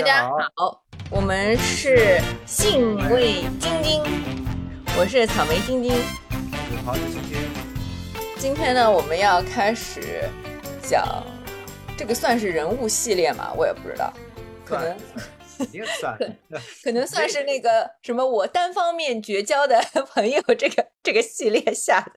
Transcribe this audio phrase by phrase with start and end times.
[0.00, 4.02] 大家好，我们是信味晶晶，
[4.98, 5.92] 我是草莓晶晶。
[6.86, 7.36] 好，晶晶。
[8.38, 10.26] 今天呢，我们要开始
[10.82, 11.22] 讲
[11.98, 13.52] 这个算是人物系列嘛？
[13.52, 14.10] 我也不知道，
[14.64, 14.96] 可能
[15.58, 16.16] 肯定算，
[16.82, 19.78] 可能算是那个什么我单方面绝交的
[20.14, 22.12] 朋友这个 这个系列下的。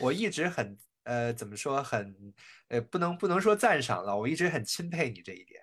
[0.00, 2.12] 我一直很呃，怎么说很
[2.66, 5.62] 呃，不能不能说赞赏了，我一直很钦佩你这一点。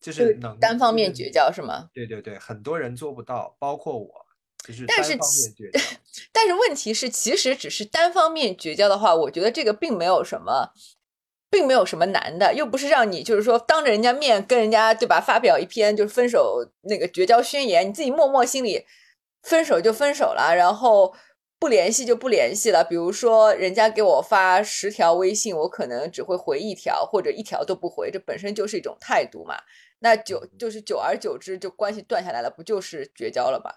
[0.00, 1.88] 就是能单方面绝交是吗？
[1.92, 4.08] 对对对，很多人做不到，包括我，
[4.66, 5.80] 就是但是绝交。
[6.32, 10.70] 但是问题是，其实只是单方面绝交的话，我觉得这个并没有什么，
[11.50, 18.84] 并没有什么难的，又不是让你就是说当着人家面跟人家对吧，发表一篇就是分手那个绝交宣言，你自己默默心里
[19.42, 21.14] 分手就分手了，然后
[21.58, 22.84] 不联系就不联系了。
[22.84, 29.56] 比如说人家给我发十条微信，我可能只会回一条或者一条都不回，这本身就是一种态度嘛。
[30.00, 33.72] 那久就是久而久之就关系断下来了，不就是绝交了吗？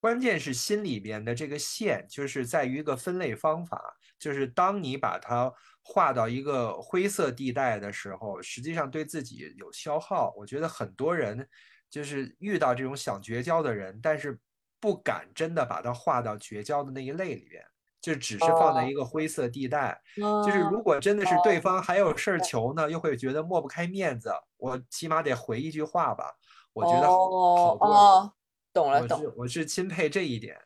[0.00, 3.80] 关键是心里边的这个线，就是在于一个分类方法，
[4.18, 10.32] 就是当你把它划到一个灰色地带的时候，实际上对自己有消耗。
[10.36, 11.48] 我觉得很多人
[11.90, 14.38] 就是遇到这种想绝交的人，但是
[14.80, 17.62] 不敢真的把它划到绝交的那一类里边。
[18.00, 26.32] 就只是放在一个灰色地带，就是如果真的是对方还有事儿求呢，又会觉得抹不开面子，我起码得回一句话吧。
[26.72, 28.32] 我觉得好多，
[28.72, 29.20] 懂了懂。
[29.36, 30.56] 我是钦佩这一点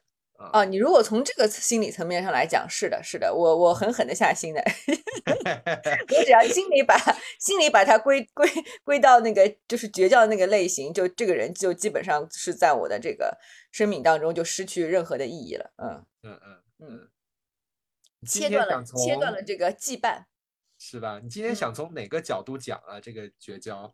[0.52, 0.62] 啊。
[0.66, 4.62] 你如果从这个心理层面上来讲，是的，是的，我我狠狠的下心的。
[6.14, 6.94] 我只要心里把
[7.40, 8.46] 心里把它归归
[8.84, 13.36] 归到那个就是绝交那个类型，就这个人就基本上是在我的这个
[13.72, 15.72] 生命当中就失去任何的意义了。
[15.78, 17.08] 嗯嗯嗯嗯。
[18.24, 20.26] 切断了，切断了这个羁绊，
[20.78, 21.18] 是吧？
[21.20, 23.00] 你今天想从哪个角度讲啊？
[23.00, 23.92] 这个绝交？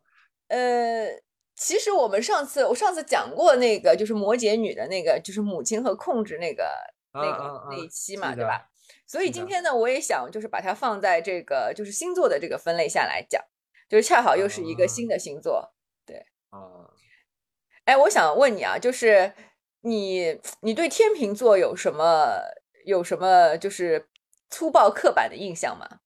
[0.49, 1.07] 呃，
[1.55, 6.63] 其实我们上次我上次讲过那个，就是摩羯女的那个，就是母亲和控制那个
[7.11, 8.69] 那个那一期嘛，对吧？
[9.07, 13.43] 所以今天呢，我也想就是把它放在这个就是星座的这个分类下来讲，
[13.87, 15.73] 就是恰好又是一个新的星座，
[16.05, 16.17] 对
[16.51, 16.93] 啊。
[17.85, 19.33] 哎，我想问你啊，就是
[19.81, 22.41] 你你对天秤座有什么
[22.85, 24.07] 有什么就是？
[24.51, 25.99] 粗暴刻板的印象吗？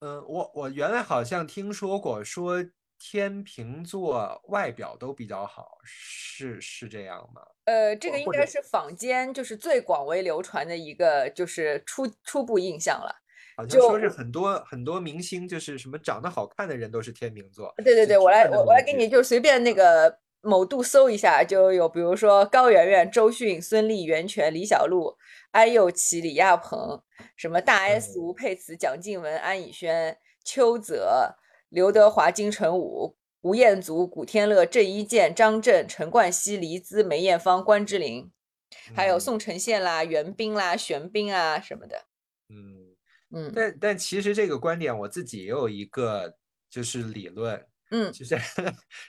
[0.00, 2.56] 嗯，我我原来好像听说过，说
[2.98, 7.42] 天秤座外表都比较好，是是这样吗？
[7.66, 13.14] 呃，这个应该是坊间就是最广为流传的一个就是初初步印象了。
[13.56, 17.72] 好像说是很多很多明星，就是什么长得好看的人都是天秤座。
[17.76, 25.16] 对对对，我来我我来给你就随便那个某度搜一下，就有比如说高圆圆、周迅、孙俪、袁泉、李小璐。
[25.52, 27.02] 安又琪、李亚鹏，
[27.36, 31.36] 什么大 S、吴佩慈、蒋静文、安以轩、邱泽、
[31.68, 38.32] 刘德华、金城武、吴彦祖、古天乐、郑伊健、张震、陈冠希、黎姿、梅艳芳、关之琳，
[38.94, 42.06] 还有宋承宪啦、袁冰啦、玄彬啊什么的。
[42.48, 42.96] 嗯
[43.34, 46.34] 嗯，但但其实这个观点我自己也有一个
[46.70, 48.36] 就是理论，嗯，就是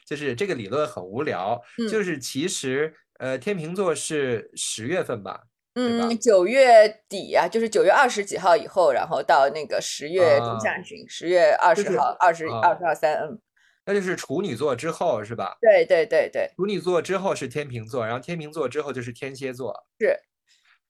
[0.06, 5.44] 就是这个理论很无聊，就是其实呃天秤座是十月份吧。
[5.76, 13.40] 嗯，九月底啊，就是九月二十几号以后，然后到那个十月中下旬，十月二十号、二十二十二三，嗯，
[13.86, 15.58] 那就是处女座之后是吧？
[15.60, 20.16] 对对对对，处女座之后是天秤座，然后天秤座之后就是天蝎座，是。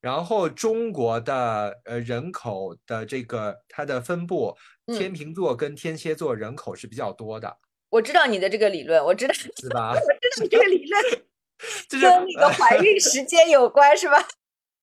[0.02, 4.54] 然后中国的呃人口的这个它的分布，
[4.88, 7.58] 天秤座跟天蝎座人口是比较多的。
[7.94, 9.92] 我知道你的这个理论，我知道，是吧？
[9.94, 11.04] 我知道你这个理论，
[11.88, 14.18] 就是跟那个怀孕时间有关，是吧？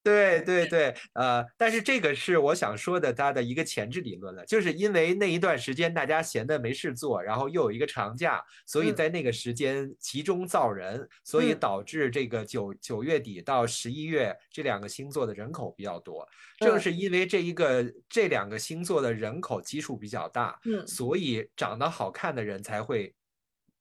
[0.02, 16.26] 对对对，呃，但是这个是我想说的，它的一个前置理论了，就是因为那一段时间大家闲的没事做，然后又有一个长假，所以在那个时间集中造人，所以导致这个九九月底到十一月这两个星座的人口比较多。
[16.60, 23.14] 正是因为这一个这两个星座的人口基数比较大，嗯，所以长得好看的人才会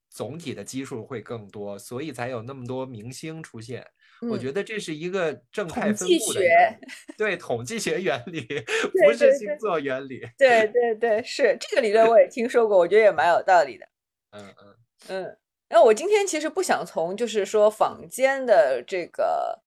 [0.10, 3.86] 总体的基数会更多，所以才有那么多明星出现。
[4.30, 6.42] 我觉得这是一个正态分布的，
[7.18, 8.42] 对统计学原理，
[9.06, 10.22] 不是星座原理。
[10.38, 13.86] 对 对对，是这个理论我也听说过，我觉得也蛮有道理的。
[14.32, 14.76] 嗯嗯
[15.08, 15.38] 嗯。
[15.70, 19.62] 那我今天其实不想从就是说坊间的这个，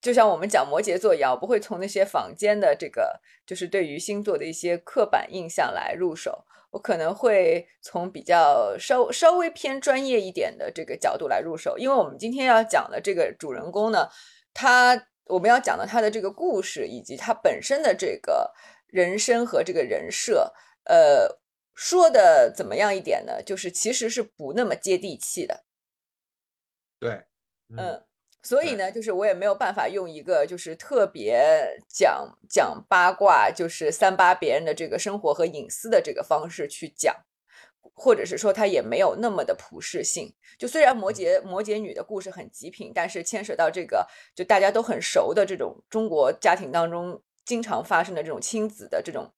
[0.00, 6.44] 就像我们讲摩羯座一样，不会从那些坊间的这个，就是对于星座的一些刻板印象来入手。
[6.72, 14.08] 我可能会从比较稍稍微偏专业一点的这个角度来入手，因为我们今天要讲的这个主人公呢，
[14.54, 18.52] 他我们要讲的他的这个故事以及他本身的这个
[18.86, 20.52] 人生和这个人设，
[20.84, 21.38] 呃，
[21.74, 23.42] 说的怎么样一点呢？
[23.42, 25.64] 就是其实是不那么接地气的。
[26.98, 27.22] 对，
[27.76, 28.02] 嗯，
[28.44, 31.40] 所以呢，就是我也没有办法用一个就是特别
[31.88, 37.14] 讲讲八卦，就是三八别人的这个生活和隐私的这个方式去讲，
[37.94, 40.34] 或者是说它也没有那么的普适性。
[40.58, 49.32] 就虽然摩羯摩羯女的故事很极品，但是牵扯到这个就大家都很熟的这种中国家庭当中经常发生的这种亲子的这种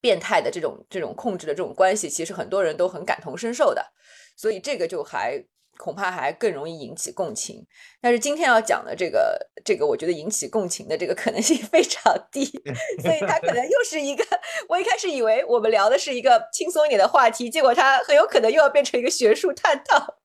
[0.00, 3.92] 变态的这种这种控制的这种关系，其实很多人都很感同身受的，
[4.34, 5.44] 所以这个就还。
[5.80, 7.66] 恐怕还更容易引起共情，
[8.02, 12.44] 但是今天要讲的这个，这个我觉得引起共情的这个可能性 非常低，
[13.02, 14.22] 所以它可能又是一个，
[14.68, 20.18] 我一开始以为我们聊的是一个轻松一点的话题，结果它很有可能又要变成一个学术探讨。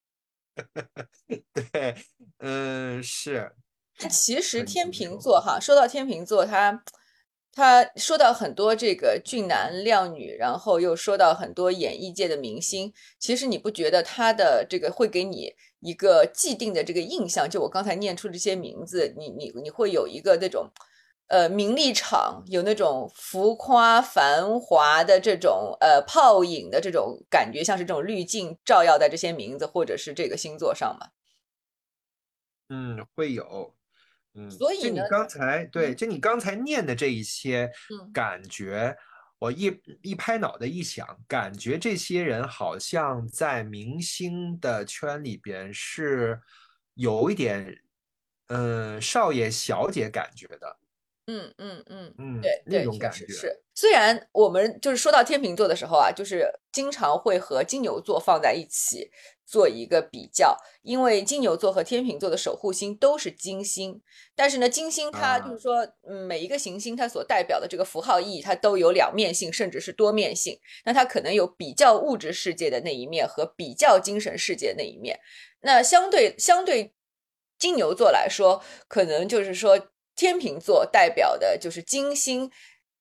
[1.72, 1.96] 对，
[2.40, 3.54] 嗯，是。
[4.10, 6.84] 其实天秤座哈，说到天秤座，它。
[7.56, 12.94] 他说到很多这个俊男靓女，然后又说到很多演艺界的明星。
[13.18, 17.50] 其实你不觉得他的这个会给你一个既定的这个印象？
[17.50, 20.70] 就我刚才念出这些名字，你你你会有一个那种，
[21.28, 31.08] 呃，名利场有那种浮夸繁华的这种呃泡影的这种感觉，像是这种滤镜照耀在这些名字或者是这个星座上吗？
[32.68, 33.75] 嗯，会有。
[34.36, 37.72] 嗯，所以就你刚才对，就你刚才念的这一些
[38.14, 38.96] 感觉，
[39.40, 46.40] 我一一拍脑袋一想，感觉这些人好像在明星的圈里边是
[46.96, 47.82] 有一点，
[48.48, 50.78] 嗯，少爷小姐感觉的。
[51.28, 53.64] 嗯嗯嗯嗯，对，那种感觉是。
[53.74, 59.10] 虽然我们就是说到天秤座的时候啊，就是经常会和金牛座放在一起。
[59.48, 64.02] 做一个比较，因为金牛座和天秤座的守护星都是金星，
[64.36, 70.58] 但是呢，金星它就是说，嗯，每一个行星它所代表的这个符号意义，它都有两面性，甚至是多面性。
[70.84, 75.20] 那它可能有比较物质世界的那一面和比较精神世界的那一面。
[75.62, 76.96] 那相对相对
[77.60, 79.80] 金牛座来说，可能就是说
[80.16, 82.50] 天秤座代表的就是金星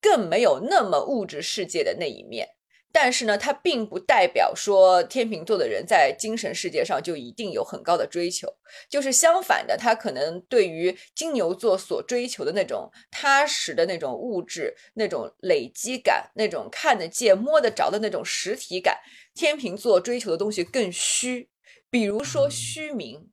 [0.01, 2.49] 更没有那么物质世界的那一面。
[2.91, 8.47] 但是呢，它并不代表说天秤座的人在精神世界上就一定有很高的追求，
[8.89, 19.01] 就是相反的，他可能对于金牛座所追求的那种踏实的那种物质、那种累积感、那种看得见、摸得着的那种实体感，
[19.33, 21.49] 天秤座追求的东西更虚，
[21.89, 23.29] 比如说虚名，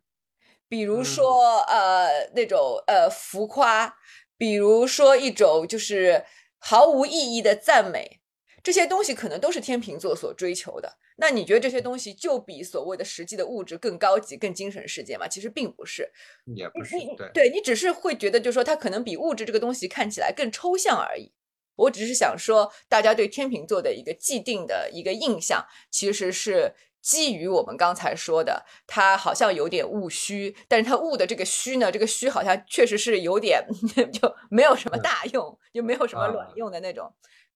[0.72, 3.94] 比如说呃那种呃浮夸，
[4.38, 6.24] 比如说一种就是
[6.56, 8.22] 毫无意义的赞美。
[8.62, 10.96] 这些东西可能都是天秤座所追求的。
[11.16, 15.28] 那你觉得这些东西就比所谓的实际的物质更高级、更精神世界吗？
[15.28, 16.10] 其实并不是，
[16.56, 16.96] 也不是。
[17.18, 21.34] 对，对你只是会觉得，就是说它可能比物质这个东西看起来更抽象而已。
[21.76, 33.66] 我只是想说，大家对天秤座的一个既定的一个印象，其实是基于我们刚才说的，他好像有点务虚，但是他务的这个虚呢，这个虚好像确实是有点
[34.12, 37.12] 就没有什么大用，就没有什么卵用的那种。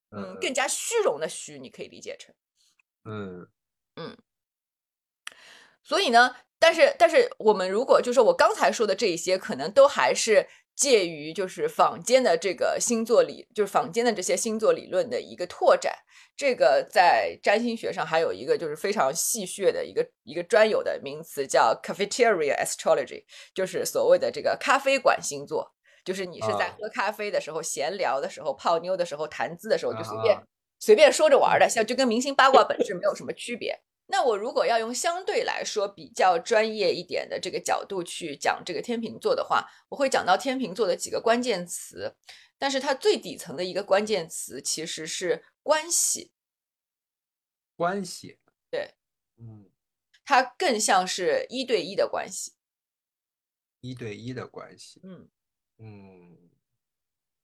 [0.09, 2.33] 嗯，更加虚荣的虚，你可以理解成，
[3.03, 3.47] 嗯
[3.95, 4.17] 嗯。
[5.83, 15.93] 所以呢，但是但是我们如果就是我刚才说的这一些，可能都还是介于就是坊间的这个星座理，就是坊间的这些星座理论的一个拓展。
[16.37, 23.25] 这个在占星学上还有一个就是非常戏谑的一个一个专有的名词，叫 cafeteria astrology，
[23.55, 25.73] 就是所谓的这个咖啡馆星座。
[26.05, 30.37] 就是你是在喝咖啡的时候、闲聊的时候、泡妞的时候、谈资的时候，就随便
[30.79, 33.77] 随便说着玩的，像就跟明星八卦本质没有什么区别。
[34.09, 42.15] 那我如果要用相对来说比较专业一点的这个角度去讲这个天秤座的话，我会讲到天秤座的几个关键词，
[42.57, 46.31] 但是它最底层的一个关键词其实是关系。
[47.75, 48.95] 关系，对，
[49.37, 49.69] 嗯，
[50.25, 52.53] 它更像是一对一的关系。
[53.81, 55.29] 一对一的关系，嗯。
[55.79, 56.35] 嗯，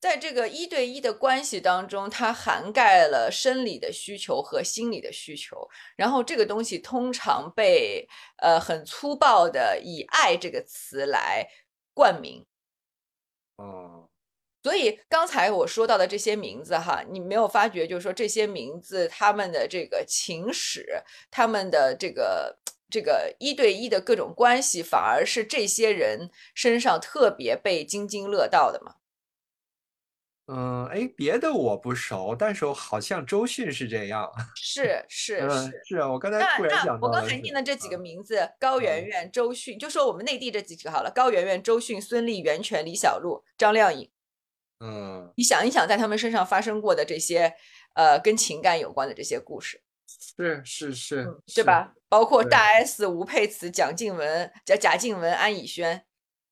[0.00, 5.70] 在这个一对一的关系当中，它涵盖了生理的需求和心理的需求。
[5.94, 11.48] 然后这个东西通常被呃很粗暴的以“爱”这个词来
[11.94, 12.44] 冠名。
[13.54, 14.10] 哦，
[14.64, 22.58] 所以刚才我说到的这些名字哈，你没有发觉，就是说这些名字他们的这个情史，他们的这个。
[22.90, 28.96] 这个一对一的各种关系，反而是这些人身上特别被津津乐道的嘛？
[30.46, 34.30] 嗯，哎，别的我不熟，但是好像周迅是这样。
[34.54, 44.08] 是是是是啊，我刚才突然想到，我刚才念的这几个名字，高圆圆、周迅，就说我们内地这几个好了，高圆圆、周迅、孙俪、袁泉、李小璐、张靓颖。
[44.84, 47.54] 嗯，你想一想，在他们身上发生过的这些
[47.94, 49.82] 呃跟情感有关的这些故事，
[50.36, 51.94] 是是是，对吧？
[52.10, 56.04] 包括大 S、吴佩慈、蒋静雯、贾贾静雯、安以轩，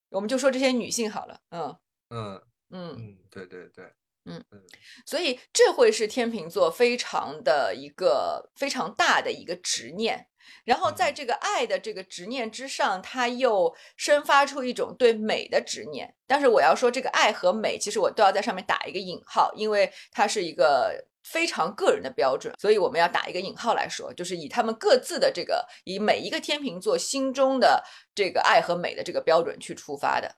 [0.08, 1.76] 我们就说这些女性好了，嗯
[2.08, 2.96] 嗯嗯。
[2.98, 3.84] 嗯，对对对，
[4.24, 4.62] 嗯嗯。
[5.04, 10.28] 所以这会是天秤座非常的一个非常大的一个执念，
[10.64, 16.14] 然后在嗯这个爱的这个执念之上，它又生发出一种对美的执念。
[16.26, 27.84] 但是我要说，这个爱和美，其实我都要在上面打一个引号，因为它是一个非常个人的标准，所以我们要打一个引号来说，就是以他们各自的这个，以每一个天秤座心中的
[28.14, 30.36] 这个爱和美的这个标准去出发的。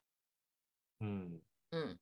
[1.00, 1.98] 嗯嗯，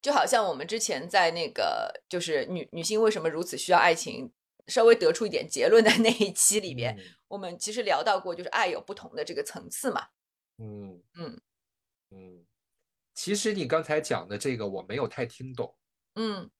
[0.00, 4.32] 就好像我们之前在那个就是女女性为什么如此需要爱情，
[4.66, 6.96] 稍微得出一点结论的那一期里边，
[7.28, 10.06] 我们其实聊到过，就是爱有不同的这个层次嘛。
[10.58, 11.02] 嗯。
[11.18, 11.40] 嗯。
[12.14, 12.44] 嗯，
[13.14, 15.74] 其实你刚才讲的这个我没有太听懂，
[16.14, 16.50] 嗯，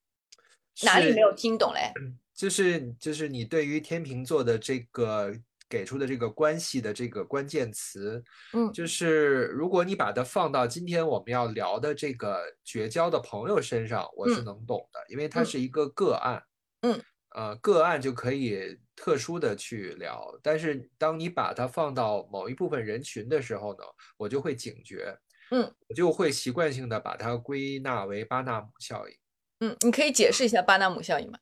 [0.83, 1.93] 哪里没有听懂嘞？
[2.33, 5.31] 就是就是你对于天秤座的这个
[5.69, 8.73] 给出的这个关系的这个关键词，嗯。
[8.73, 14.45] 就 是如果你把它放到今天我们要聊的这个绝交的朋友身上，我是嗯。
[14.45, 15.45] 能懂的，因为它嗯。
[15.45, 16.43] 是一个个案，
[16.81, 16.99] 嗯，
[17.35, 23.83] 呃，个案就可以特殊的去聊，但是当你把它放到某一部分人群的时候呢，
[24.17, 25.17] 我就会警觉，
[25.51, 29.15] 嗯，我就会习惯性的把它归纳为巴纳姆效应。
[29.61, 31.39] 嗯，你可以解释一下巴纳姆效应吗？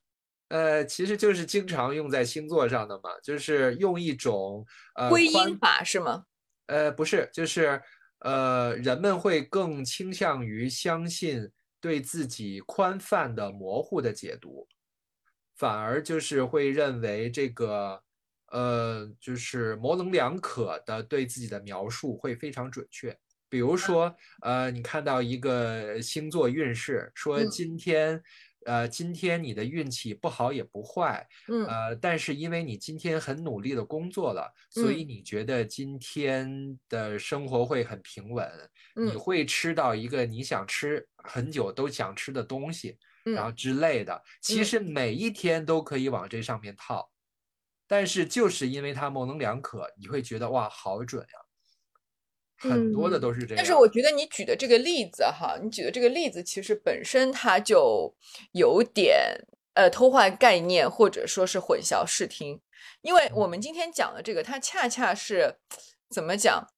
[0.48, 6.24] 呃，其实就是经常用在星座上的嘛，就是用一种呃归宽因法是吗？
[6.66, 7.82] 呃不是，就是
[8.20, 14.66] 呃人们会更倾向于相信对自己宽泛的模糊的解读，
[15.62, 18.02] 反而就是会认为这个
[18.50, 23.16] 呃就是模棱两可的对自己的描述会非常准确。
[23.48, 27.48] 比如说，呃，你看到一个星座运势，说嗯。
[27.48, 28.20] 今天，
[28.64, 31.64] 呃，今天你的运气不好也不坏，嗯。
[31.66, 38.50] 呃，但是因为你今天很努力的工作了，所以嗯你觉得今天的生活会很平稳，
[38.96, 44.22] 你嗯会吃到一个你想吃很久都想吃的东西，然后嗯之类的。
[44.40, 47.10] 其嗯实每一天都可以往这上面套，
[47.86, 51.38] 但是就是因为它模棱两可，你会觉得哇，好准呀。
[52.58, 53.56] 很多的嗯都是这样。
[53.56, 58.14] 但是我觉得你举的这个例子哈，你举的这个例子其实本身它就
[58.52, 59.36] 有点
[59.74, 62.60] 呃偷换概念，或者说是混淆视听。
[63.00, 65.56] 因为我们今天讲的这个，它恰恰是
[66.08, 66.68] 怎么讲？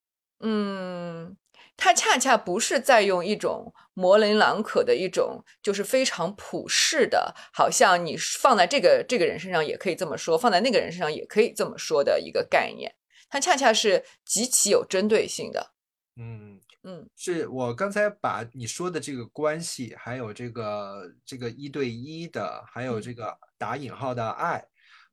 [0.40, 1.36] 嗯，
[1.76, 12.95] 它恰恰不是在用一种模棱两可的一种，就是非常普世的，好像你放在这个这个人身上也可以这么说，放在那个人身上也可以这么说的一个概念。
[13.28, 15.73] 它恰恰是极其有针对性的。
[16.16, 24.64] 嗯，嗯是我刚才把你说的这个关系，还有这个这个一对一的，还有嗯这个打引号的爱，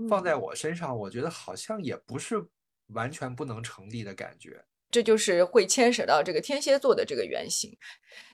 [0.08, 2.46] 放在我身上，我觉得好像也不是
[2.90, 4.64] 完全不能成立的感觉。
[4.92, 7.78] 这就是会牵扯到这个天蝎座的这个原型。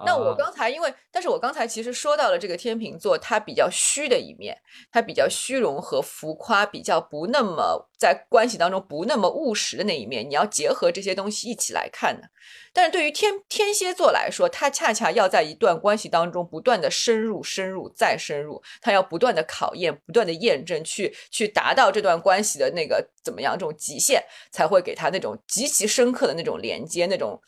[0.04, 4.58] 那我啊刚才因为，但是我刚才其实说到了这个天秤座，它比较虚的一面，
[4.92, 12.30] 它比较虚荣和浮夸，比较不那么在关系当中不那么务实的那一面，你要结合这些东西一起来看的。
[12.74, 27.42] 但是对于天天蝎座来说，它恰恰要在一段关系当中不断的深入、深入再深入，它要不断的考验、不断的验证，去去达到这段关系的那个怎么样这种极限，才会给他那种极其深刻的那种连接，那种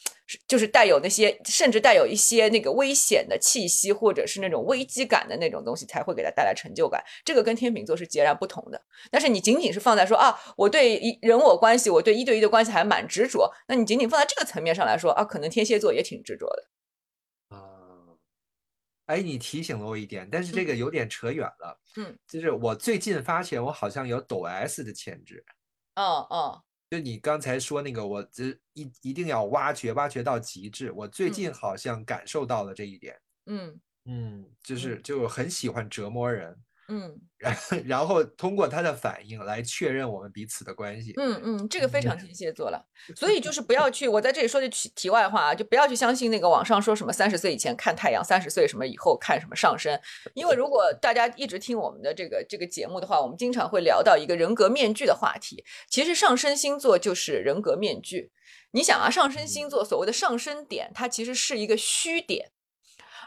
[0.48, 7.02] 就是带有那些甚至带有一些那个危险的气息，或者是那种危机感的那种东西，才会给他带来成就感。
[7.24, 8.82] 这个跟天秤座是截然不同的。
[9.10, 16.70] 但是你仅仅是放在说啊，我对一人我关系，我对一对一的关系还蛮执着，那你仅仅放在这个层面上来说啊，可能天蝎座也挺执着的。
[17.56, 17.60] 啊，
[19.06, 21.80] 哎，你提醒了我一点，但是这个有点扯远了。
[21.96, 25.44] 嗯，就是我最近发现我好像有抖 S 的潜质。
[25.96, 30.92] 嗯嗯就你刚才说那个，我这一一定要挖掘，挖掘到极致。
[30.92, 33.20] 我最嗯近好像感受到了这一点。
[33.46, 36.58] 嗯嗯，就是就很喜欢折磨人，
[36.90, 37.56] 嗯 然
[37.86, 41.14] 然后通过他的反应来确认我们彼此的关系。
[41.16, 42.86] 嗯嗯，这个非常天蝎座了。
[43.16, 49.98] 所以就是不要去，我在这里说句题题外话啊，就不要去相信那个网上说什么三十岁以前看太阳，三十岁什么以后看什么上升。
[50.34, 55.64] 因为如果大家一直听我们的这个这个节目的话，我们经常会聊到一个人格面具的话题。
[55.90, 58.32] 其实上升星座就是人格面具。
[58.72, 62.52] 你想啊，上升星座所谓的上升点，它其实是一个虚点。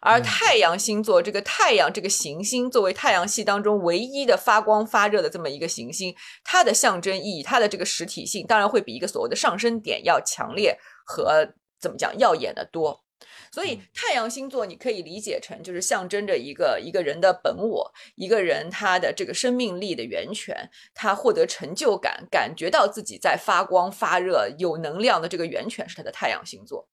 [0.02, 13.00] 而嗯太阳星座这个太阳这个行星作为太阳系当中唯一的发光发热的这么一个行星，它的象征意义，它的这个实体性，当然会比一个所谓的上升点要强烈和怎么讲耀眼的多。
[13.50, 26.88] 所以嗯太阳星座你可以理解成就是象征着一个一个人的本我，一个人他的这个生命力的源泉，他获得成就感，感觉到自己在发光发热、有能量的这个源泉是他的太阳星座。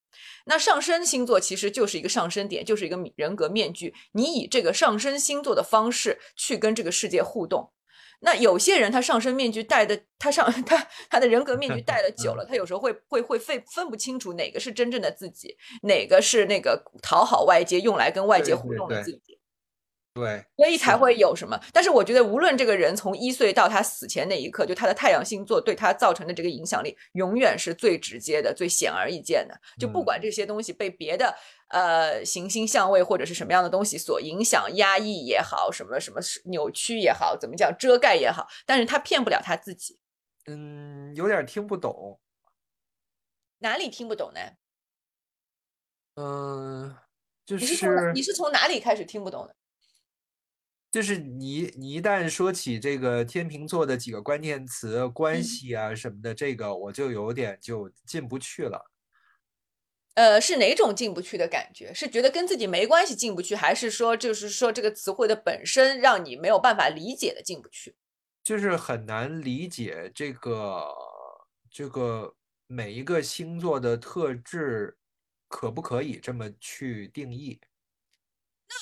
[0.45, 7.71] 那上升星座其实就是一个上升点，就是一个人格面具，你以这个上升星座的方式去跟这个世界互动。
[8.21, 19.39] 那有些人他上身面具戴的，他上他他的人格面具戴的久了， 他有时候会会会分分不清楚哪个是真正的自己，哪个是那个讨好外界用来跟外界互动的自己。
[20.15, 21.57] 对，所以才会有什么。
[21.71, 29.53] 但是我觉得，无论这个人从一岁到他死前那一刻，就他的太阳星座对他造成的这个影响力，永远是最直接的、最显而易见的。
[29.79, 31.33] 就不管这些东西被别的
[31.69, 39.97] 呃行星相位或者是什么样的东西所影响、压抑也好，什么什么扭曲也好，怎么讲遮盖也好，但是他骗不了他自己。
[40.45, 42.19] 嗯，有点听不懂。
[43.59, 44.39] 哪里听不懂呢？
[46.15, 46.95] 嗯，
[47.45, 49.55] 就你是从你是从哪里开始听不懂的？
[50.91, 58.89] 就是你你一旦说起这个天秤座的几个关键词、关嗯系啊什么的，这个我就有点就进不去了。
[60.15, 61.93] 呃，是哪种进不去的感觉？
[61.93, 67.95] 是觉得跟自己没关系进不去，还是说就是说这个词汇的本身让你没有办法理解的进不去？
[68.43, 70.87] 就是很难理解这个
[71.69, 72.35] 这个
[72.67, 74.97] 每一个星座的特质，
[75.47, 77.59] 可不可以这么去定义？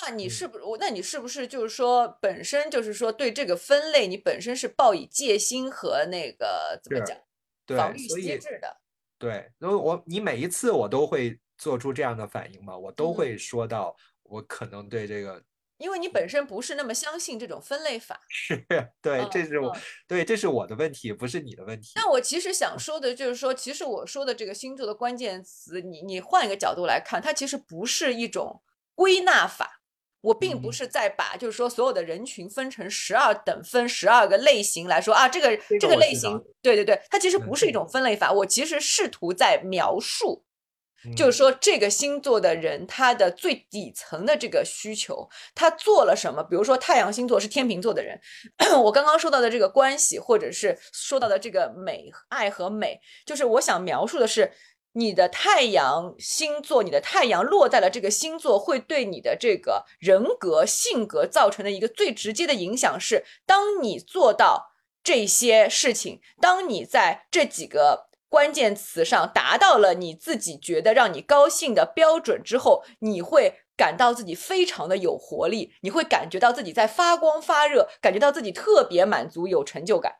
[0.02, 0.64] 那你嗯是不是？
[0.80, 7.16] 那你是不是就是说，本身就是说对这个分类，你本身是抱以戒心和那个怎么讲
[7.64, 8.80] 对防，御机制的？
[9.18, 15.42] 对，因为我你每一次我都会做出这样的反应嘛，我都嗯会说到我可能对这个
[15.78, 18.20] 因为你本身不是那么相信这种分类法。
[18.28, 18.56] 是
[19.00, 21.92] 对，嗯这是我嗯对，这是我的问题，不是你的问题。
[21.94, 28.62] 那我其实想说的就是说，其实我说的这个星座的关键词，你你换一个角度来看，它其实不是一种
[28.94, 29.77] 归纳法。
[30.20, 38.32] 我并不嗯是在把就是说所有的人群分成十二等分、十二个类型来说啊，这个这这个类型，对对对，它其实嗯不是一种分类法。
[38.32, 40.44] 我其实试图在描述，
[41.16, 46.42] 就嗯是说这个星座的人他的最底层的这个需求，他做了什么？
[46.42, 48.20] 比如说太阳星座是天秤座的人，
[48.82, 54.52] 我刚刚说到的这个关系，或者是说到的这个美、爱和美，就是我想描述的是。
[54.92, 64.72] 你的太阳星座，你的太阳落在了这个星座，会对你的这个人格、性格造成的一个最直接的影响是，当你做到
[65.04, 80.16] 这些事情，当你在这几个关键词上达到了你自己觉得让你高兴的标准之后，你会感到自己非常的有活力，你会感觉到自己在发光发热，感觉到自己特别满足、有成就感。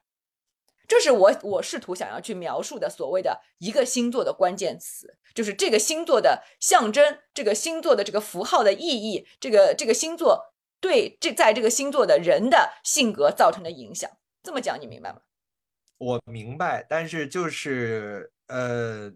[0.88, 14.10] 这是我我试图想要去描述的所谓的一个星座的关键词，就是这个星座的象征，这个星座的这个符号的意义，这个这个星座对这在这个星座的人的性格造成的影响。
[14.42, 15.20] 这么讲你明白吗？
[15.98, 19.12] 我明白，但是就是呃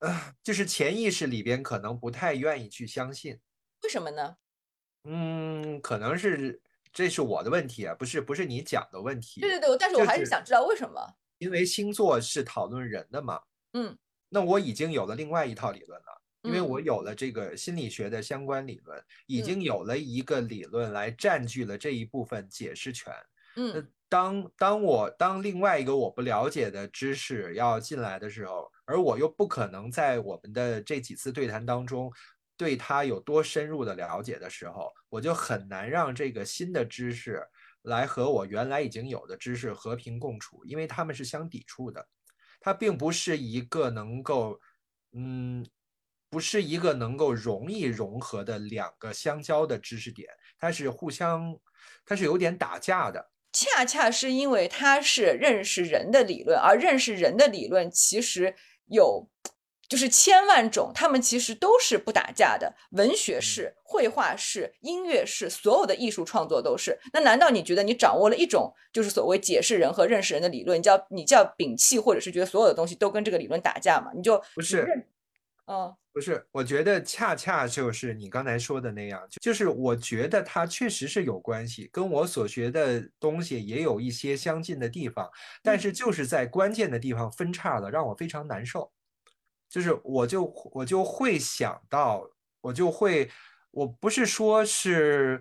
[0.00, 3.40] 呃，就是潜意识里边可能不太愿意去相信。
[3.82, 4.36] 为什么呢？
[5.04, 6.60] 嗯，可能是
[6.96, 9.42] 这是我的问题啊，不是不是你讲的问题。
[9.42, 10.98] 对对对，但是我还是想知道为什么。
[11.36, 13.38] 因为星座是讨论人的嘛。
[13.74, 13.94] 嗯，
[14.30, 23.12] 那我已经有了另外一套理论了，因为嗯我有了这个心理学的相关理论，已嗯经有了一个理论来占据了这一部分解释权。
[23.54, 32.10] 那嗯当当我当另外一个我不了解的知识要进来的时候，而我又不可能在我们的这几次对谈当中
[32.56, 37.46] 对它有多深入的了解的时候，我就很难让这个新的知识
[37.82, 42.08] 来和我原来已经有的知识和平共处，因为它们是相抵触的。
[42.60, 44.58] 它并不是一个能够，
[45.12, 45.64] 嗯，
[46.28, 51.56] 不是一个能够容易融合的两个相交的知识点，它是互相，
[52.04, 53.30] 它是有点打架的。
[53.52, 58.54] 恰恰是因为它是认识人的理论，而认识人的理论其实
[58.86, 59.28] 有
[59.88, 62.74] 就是千万种，他们其实都是不打架的。
[62.90, 66.98] 文学是、绘画是、音乐是，所有的艺术创作都是。
[67.12, 74.10] 那难道你觉得你掌握了一种就是所谓解释人和认识人的理论，你叫你叫摒弃，或者是觉得所有的东西都跟这个理论打架吗？
[74.14, 75.06] 你就不是认，
[75.66, 85.30] 嗯不是，我觉得恰恰就是你刚才说的那样，就就是我觉得它确实是有关系，跟我所学的东西也有一些相近的地方，
[85.62, 88.90] 但嗯是就是在关键的地方分叉了，让我非常难受。
[89.68, 92.28] 就是我就我就会想到，
[92.60, 93.30] 我就会，
[93.70, 95.40] 我不是说是，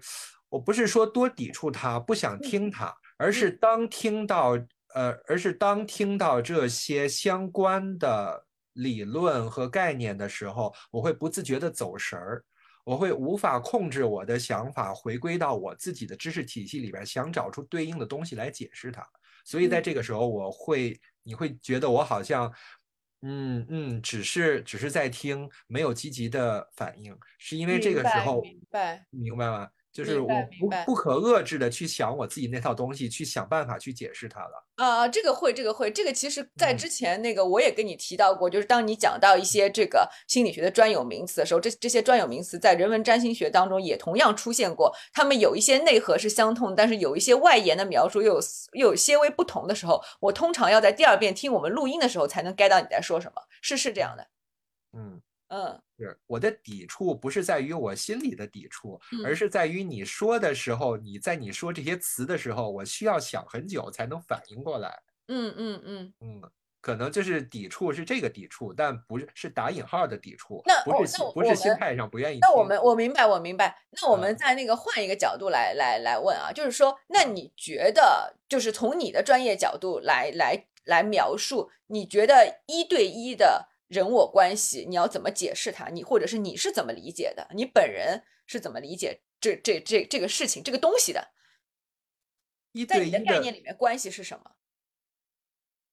[0.50, 2.70] 我不是说多抵触它，不想听。
[2.72, 4.58] 它，而是当听到
[4.94, 12.44] 呃，而是当听到这些相关的理论和概念的时候，我会不自觉的走神儿，
[12.84, 19.06] 我会无法控制我的想法回归到我自己的知识体系里边，想找出对应的东西来解释它。
[19.46, 22.52] 所以在这个时候，我会你会觉得我好像，
[23.28, 29.68] 嗯嗯，只是只是在听，没有积极的反应，是因为这个时候明白明白吗？
[29.96, 30.28] 就是我
[30.60, 34.66] 不不可遏制的去想我自己那套东西，去想办法去解释它了。
[34.76, 48.40] 啊，这个会，这个会，这个其实在嗯之前那个我也跟你提到过，就是当你讲到一些这个心理学的专有名词的时候，这这些专有名词在人文占星学当中也同样出现过，它们有一些内核是相通，但是有一些外延的描述又有
[48.74, 54.28] 又有些微不同的时候，我通常要在第二遍听我们录音的时候才能 get 到你在说什么，是是这样的，
[54.92, 55.22] 嗯。
[55.56, 65.02] 嗯是我的抵触不是在于我心里的抵触，而嗯是在于你说的时候，你在你说这些词的时候，我需要想很久才能反应过来。
[65.28, 66.14] 嗯嗯嗯。
[66.20, 66.42] 嗯，
[66.82, 73.76] 可能就是抵触是这个抵触，但不是是打引号的抵触，那不是哦那我心不是心态上不愿意那我们我明白，我明白。
[73.92, 85.90] 那我们嗯在那个换一个角度来来来问啊，就是说，那你觉得，就是从你的专业角度来来来描述，你觉得一对一的人我关系，你要怎么解释它？
[85.90, 87.48] 你或者是你是怎么理解的？
[87.54, 91.30] 你本人是怎么理解这这这这个事情这个东西的？
[92.72, 94.52] 一在你的概念里面，关系是什么？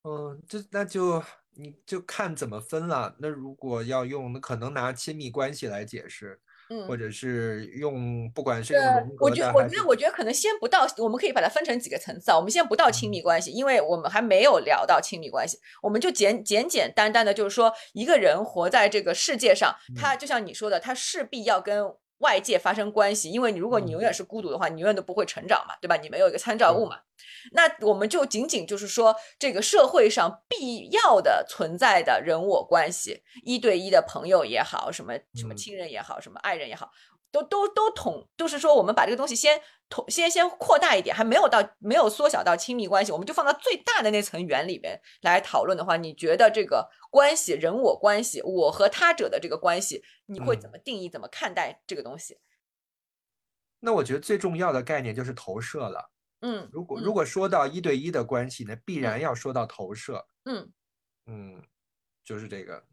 [0.03, 3.15] 嗯，这那就你就看怎么分了。
[3.19, 6.41] 那如果要用，那可能拿亲密关系来解释，
[6.87, 6.99] 或嗯。
[6.99, 8.83] 者是用不管是用
[9.19, 12.37] 我觉我格的还是觉得我觉得可能先不到，我们可以把它分成几个层次啊。
[12.37, 21.85] 我们先不到亲嗯密关系，因为我们还没有聊到亲密关系，我们就简简简单单的，就是说一个人活在这个世界上，他嗯就像你说的，他势必要跟
[22.19, 25.97] 外界发生关系，因为你如果你嗯永远是孤独的话，你永远都不会成长嘛，对吧？
[25.97, 26.99] 你没有一个参照物嘛。
[27.51, 36.89] 那我们就仅仅就是说，这个社会上必要的存在的人我关系，一对一的朋友也好，什么什么嗯亲人也好，什么爱人也好，
[37.33, 52.37] 都都都统，就是说我们把这个东西先统先先扩大一点，还没有到没有缩小到亲密关系，我们就放到最大的那层圆里边来讨论的话，你觉得这个关系人我关系，我和他者的这个关系，你会怎嗯么定义，怎么看待这个东西？
[53.79, 56.11] 那我觉得最重要的概念就是投射了。
[56.41, 60.27] 嗯如果嗯如果说到一对一的关系呢，必嗯然要说到投射。
[60.45, 60.71] 嗯，
[61.25, 61.63] 嗯，
[62.23, 62.83] 就是这个，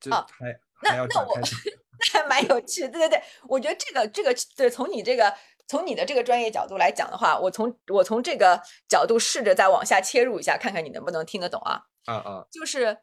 [0.00, 1.81] 就哦还那还要那我展开讲。
[2.12, 5.32] 还蛮有趣，对对对，我觉得这个这个对，从你这个
[5.68, 11.82] 从你的这个专业角度来讲的话，我从我从这个角度试着再往下切入一下，看看你能不能听得懂啊。
[12.06, 12.98] 啊啊，就是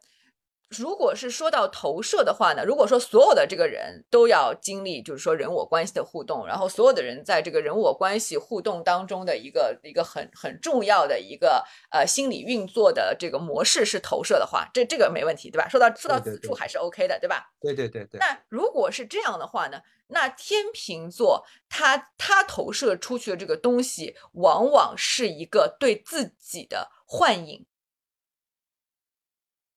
[0.78, 15.68] 如果是说到投射的话呢，如果说所有的这个人都要经历，就是说人我关系的互动，然后所有的人在这个人我关系互动当中的一个一个很很重要的一个呃心理运作的这个模式是投射的话，这这个没问题，对吧？
[15.68, 17.50] 说到说到此处还是 OK 的，对吧？
[17.60, 27.66] 对对对对，那如果是这样的话呢，那天秤座他他投射出去的这个东西，往往是一个对自己的幻影。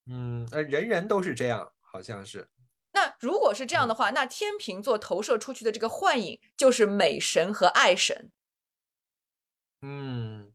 [0.10, 2.50] 嗯，呃，人人都是这样，好像是。
[2.94, 8.32] 那如果是这样的话，那天秤座投射出去的这个幻影就是美神和爱神。
[9.82, 10.54] 嗯，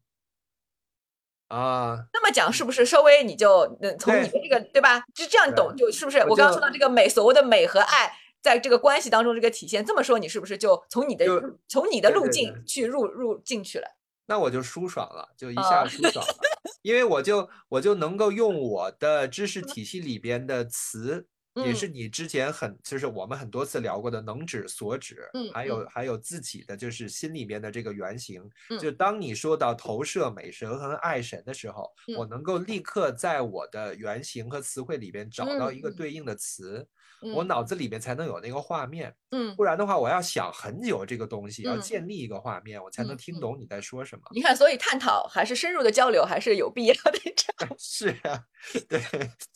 [1.49, 5.03] 啊，那么讲是不是稍微你就嗯从你的这个对吧？
[5.13, 6.19] 就这样懂，就是不是？
[6.19, 11.25] 我我刚刚说到这个美，所谓的美和爱，在这个关系当中这个体现，这么说你是不是就从你的
[11.67, 13.98] 从你的路径去入入进去了？
[14.29, 16.35] 那我就舒爽了，就一啊下舒爽了，
[16.83, 28.49] 因为我就我就能够用我的知识体系里边的词，也是嗯你之前很就是我们很多次聊过的能指所指，嗯还有还有自己的就是心里面的这个原型。
[28.69, 28.79] 嗯。
[28.79, 32.29] 就当你说到投射美神和爱神的时候，我嗯。
[32.29, 36.87] 能够立刻在我的原型和词汇里边找到一个对应的词，
[37.29, 37.45] 我嗯。
[37.45, 39.15] 脑子里边才能有那个画面。
[39.31, 39.55] 嗯。
[39.55, 41.81] 不然的话，我要想很久这个东西，要嗯。
[41.81, 44.23] 建立一个画面，我才能听懂你在说什么。
[44.33, 47.19] 你看，所以探讨还是深入的交流还是有必要的。
[47.35, 48.43] 这样， 是啊，
[48.89, 49.01] 对。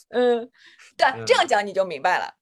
[0.10, 0.50] 嗯，
[0.98, 2.36] 对，这样讲你就明白了。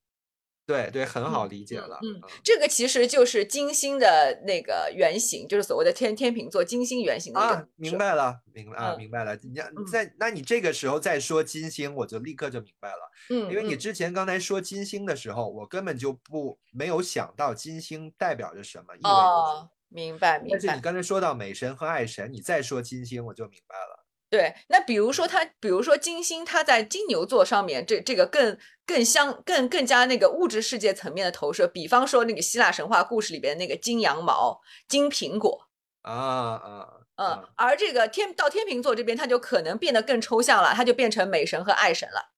[0.63, 1.99] 对对，很好理解了。
[2.01, 9.35] 嗯这个其实就是金星的那个原型，就是所谓的天天秤座金星原型啊，明白了，明白啊，嗯明白了。
[9.43, 9.53] 你
[9.91, 13.11] 在，那你这个时候再说金星，我就立刻就明白了。
[13.31, 19.19] 嗯，因为你嗯之前刚才说金星的时候，我根本就不没有想到金星代表着什么，意味着什么。
[19.19, 20.81] 哦，明白明白但是你。
[20.81, 24.00] 刚才说到美神和爱神，你再说金星，我就明白了。
[24.31, 35.67] 对，那比如说它，比如说金星，它在金牛座上面，这这个更更相更更加那个物质世界层面的投射，比方说那个希腊神话故事里边那个金羊毛、金苹果，
[36.03, 42.31] 啊啊嗯啊，而这个天到天秤座这边，它就可能变得更抽象了，它就变成美神和爱神了。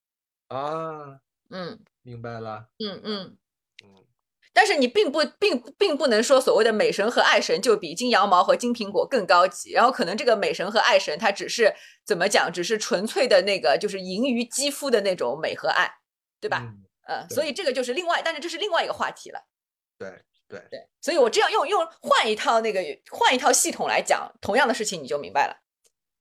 [0.50, 1.20] 啊！
[1.52, 2.70] 嗯明白了。
[2.80, 3.38] 嗯嗯。
[4.54, 11.74] 嗯，但是你并不并并不能说所谓的美神和爱神就比金羊毛和金苹果更高级，然后可能这个美神和爱神它只是
[12.06, 15.92] 怎么讲，只是纯粹的那个就是盈于肌肤的那种美和爱，
[16.40, 16.60] 对吧？
[16.62, 19.46] 嗯所以这个就是另外，但是这是另外一个话题了。
[19.98, 22.80] 对对，对，所以我这样用用换一套那个
[23.12, 25.54] 换一套系统来讲同样的事情，你就明白了。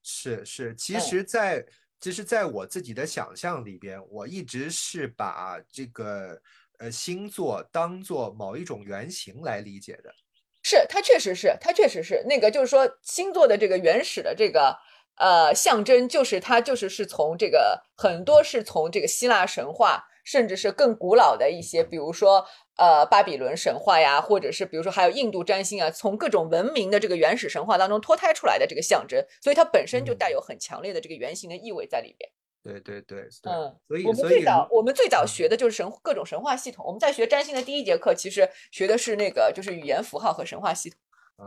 [0.03, 1.65] 是是，其嗯实在，
[2.01, 6.37] 其实在我自己的想象里边，我一直是把这个
[6.83, 10.13] 呃星座当做某一种原型来理解的。
[10.61, 14.77] 是，它确实是，它确实是那个，就是说星座的这个原始的这个
[15.17, 22.45] 呃象征，就是它就是是从这个很多是从这个希腊神话，甚至是更古老的一些，比如说
[22.77, 32.29] 呃巴比伦神话呀，或者是比如说还有印度占星啊，从各种文明的这个原始神话当中脱胎出来的这个象征，所以它本身就带有很强烈的这个原型的意味在里边。
[32.63, 36.85] 对对对对，嗯，所以我们最早我们最早嗯学的就是神各种神话系统。
[36.85, 40.99] 我们在学占星的第一节课，其实学的是那个就是语言符号和神话系统。
[41.35, 41.45] 啊，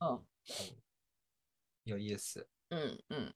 [0.00, 0.24] 嗯
[1.84, 2.48] 有意思。
[2.70, 3.32] 嗯嗯。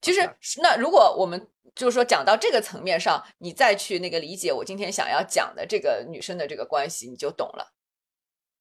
[0.00, 0.20] 其实
[0.62, 7.72] 那如果我们就是说讲到这个层面上，你再去那个理解我今天想要讲的这个女生的这个关系，你就懂了。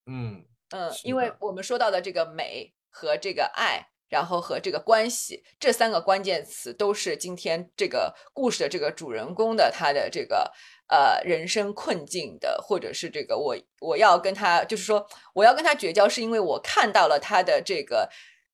[0.06, 10.52] 嗯嗯，因为我们说到的这个美和这个爱，然后和这个关系这三个关键词，都是今天这个故事的这个主人公的他的这个
[10.88, 18.10] 呃人生困境的，或者是这个我我要跟他，就是说我要跟他绝交，是因为我看到了他的这个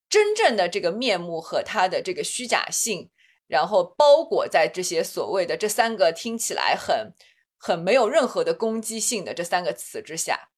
[0.10, 3.10] 真正的这个面目和他的这个虚假性，
[3.48, 7.14] 然后包裹在这些所谓的这三个听起来很
[7.58, 10.50] 很没有任何的攻击性的这三个词之下。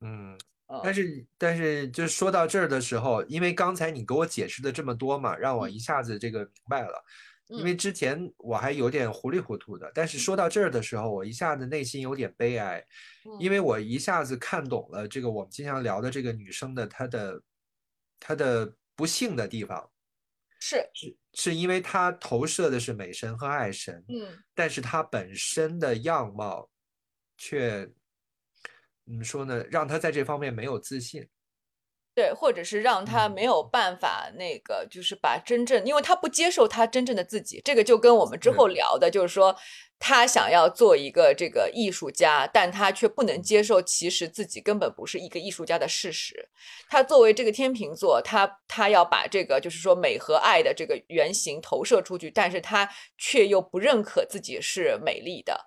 [0.00, 0.38] 嗯，
[0.82, 5.70] 但是但是就是说到这儿的时候，因为刚才你给我解释的这么多嘛，让我嗯。
[5.70, 7.02] 一下子这个明白了。
[7.54, 7.64] 因嗯。
[7.64, 12.84] 为之前我还有点糊里糊涂的，但是说到这儿的时候，我一下子内心有点悲哀，
[13.38, 17.42] 因为为我一下子看懂了这个我们经常聊的这个女生的她的
[18.20, 19.90] 她的不幸的地方，
[20.60, 20.90] 是。
[20.94, 24.42] 是是因为她投射的是美神和爱神，嗯。
[24.54, 26.70] 但是她本身的样貌
[27.38, 27.90] 却
[29.08, 31.26] 怎么说呢，让他在这方面没有自信。
[32.14, 39.56] 对，或者是让他嗯没有办法那个，就是把真正，因为他不接受他真正的自己，这个就跟我们之后聊的，就是说
[40.00, 46.48] 他想要做一个这个艺术家，但他却不能接受其实自己根本不是一个艺术家的事实。
[46.88, 55.64] 他作为这个天秤座，他他要把这个就是说美和爱的这个原型投射出去，但是他却又不认可自己是美丽的，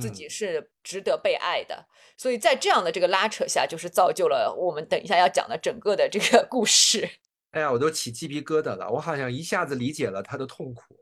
[0.00, 1.86] 自己嗯是值得被爱的。
[2.16, 7.08] 所以在这样的这个拉扯下，就是造就了我们等一下要讲的整个的这个故事。
[7.52, 10.98] 哎呀，我都起鸡皮疙瘩了，我好像一下子理解了他的痛苦。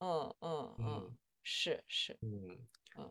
[0.00, 2.18] 嗯嗯嗯嗯，是是。
[2.20, 2.58] 嗯
[2.98, 3.10] 嗯，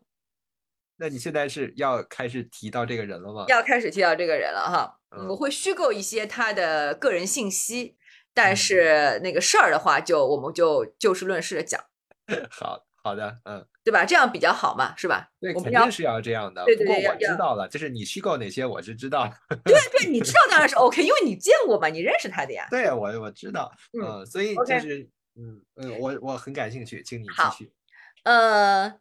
[0.98, 3.46] 那你现在是要开始提到这个人了吗？
[3.48, 7.98] 要开始提到这个人了哈，嗯我会虚构一些他的个人信息，
[8.32, 11.84] 但嗯是那个事儿的话就，我们就就事论事的讲，
[12.52, 14.06] 好好的，嗯，对吧？
[14.06, 15.30] 这样比较好嘛，是吧？
[15.40, 16.64] 对，肯定是要这样的。
[16.64, 19.58] 对不过我知道了，就是你虚构哪些我是知道的。
[19.66, 22.66] 对对， 你知道当然是 OK，因为你见过嘛，你认识他的呀。
[22.72, 27.74] 对，我我知道，嗯嗯，所以就是，嗯嗯，我我很感兴趣，请你继续。
[28.24, 29.00] 呃，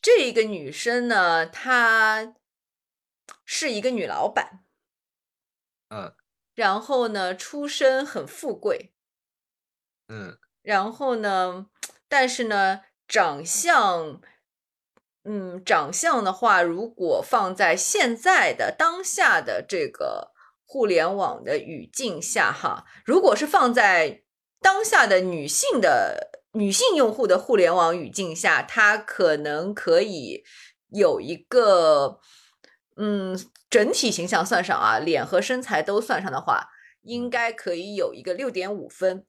[0.00, 2.34] 这个女生呢，她
[3.44, 4.60] 是一个女老板，
[5.90, 6.14] 嗯
[6.54, 8.94] 然后呢，出身很富贵，
[10.08, 11.66] 嗯然后呢，
[12.08, 14.20] 但是呢，长相，
[15.24, 20.30] 嗯，长相的话，如果放在现在的当下的这个
[20.64, 24.22] 互联网的语境下，哈，如果是放在
[24.60, 30.44] 当下的女性的女性用户的互联网语境下，她可能可以
[30.90, 32.20] 有一个，
[32.96, 33.36] 嗯，
[33.68, 36.68] 整体形象算上啊，脸和身材都算上的话，
[37.02, 39.26] 应该可以有一个六点五分。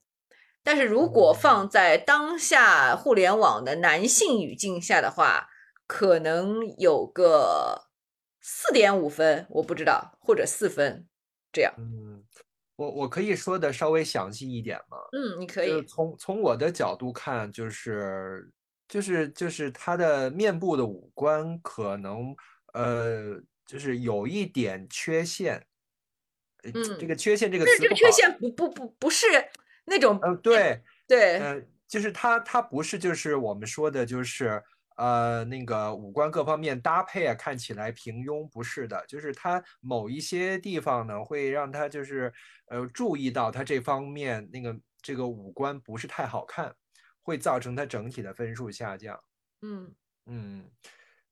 [0.62, 5.48] 但是如果放在当下互联网的男性语境下的话，
[5.86, 7.88] 可能有个
[8.40, 11.06] 四点五分，我不知道，或者四分
[11.52, 11.74] 这样。
[11.78, 12.24] 嗯，
[12.76, 14.96] 我我可以说的稍微详细一点吗？
[15.12, 15.68] 嗯，你可以。
[15.68, 18.48] 就是从从我的角度看，就是
[18.88, 22.34] 就是就是他的面部的五官可能
[22.74, 25.66] 呃，就是有一点缺陷。
[26.64, 29.26] 嗯这嗯个缺陷这个但是这个缺陷不不不不是
[29.84, 31.38] 那种呃，对，对。
[31.38, 34.62] 呃，就是他他不是就是我们说的，就是
[34.96, 42.32] 呃那个五官各方面搭配啊，看起来平庸，不是的，就是他某一些地方呢，会让他就是
[42.66, 46.74] 呃注意到他这方面那个这个五官不是太好看，
[47.22, 49.18] 会造成他整体的分数下降。
[49.62, 49.94] 嗯。
[50.26, 50.70] 嗯，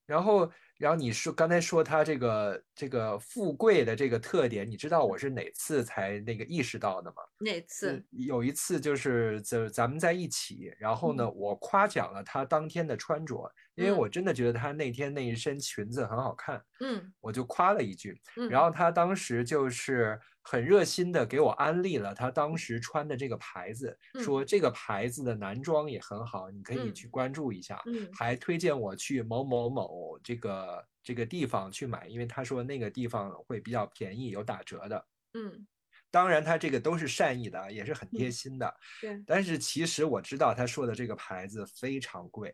[0.05, 7.17] 然后，然后你说刚才说他这个这个富贵的这个特点，你知道我是哪次才那个意识到的吗？
[7.39, 7.93] 哪次？
[7.93, 13.99] 嗯有一次就是就咱们在一起，然后呢，我夸奖了他当天的穿着，因为嗯。
[13.99, 17.13] 我真的觉得他那天那一身裙子很好看，嗯。
[17.21, 24.23] 我就夸了一句，嗯，然后他当时就是很热心的给我安利了他当时穿的这个牌子，嗯。
[24.25, 26.95] 说这个牌子的男装也很好，你可以嗯。
[26.95, 28.09] 去关注一下，嗯。
[28.11, 35.07] 还推荐我去某某某这个这个地方去买，因为他说那个地方会比较便宜，有打折的。
[35.35, 35.67] 嗯
[36.13, 38.75] 当然，他这个都是善意的，啊也是很贴嗯心的。
[39.01, 42.53] 对，但是其实我知道他说的这个牌子非常贵，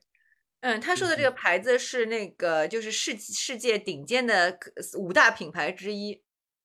[0.61, 4.59] 嗯，他说的这个牌子是那个就是世世界顶尖的
[4.99, 6.23] 五大品牌之一。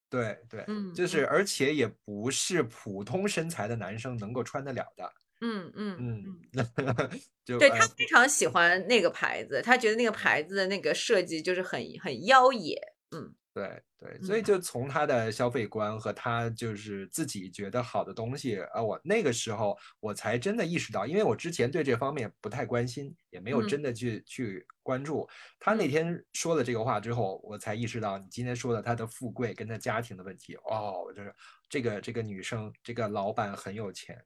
[0.10, 5.10] 对对，嗯就是而且也不是普通身材的男生能够穿得了的。
[5.42, 6.40] 嗯嗯嗯
[7.58, 12.80] 对呃他非常喜欢那个牌子，他觉得那个牌子的那个设计就是很很妖冶。
[13.12, 25.28] 嗯对对，所以嗯就从他的消费观和他就是自己觉得好的东西，啊，我那个时候我才真的意识到，因为我之前对这方面不太关心，也没有嗯真的去去关注。
[25.60, 30.56] 他那嗯天说了这个话之后，我才意识到你今天说的他的富贵跟他家庭的问题。
[30.64, 31.36] 哦，就是
[31.68, 34.18] 这个这个女生，这个老板很有钱。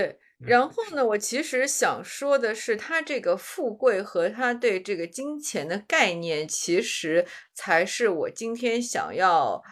[0.00, 9.62] 对，嗯然后呢，我其实想说的是，他这个富贵和他对这个金钱的概念，其实才是我今天想要，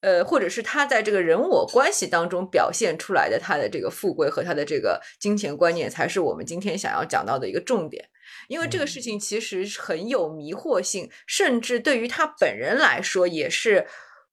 [0.00, 8.08] 呃，或者是他在这个人我关系当中表现出来的他的这个富贵和他的这个金钱观念，才是我们今天想要讲到的一个重点。
[8.48, 13.86] 因为这个事嗯情其实很有迷惑性，甚至对于他本人来说也是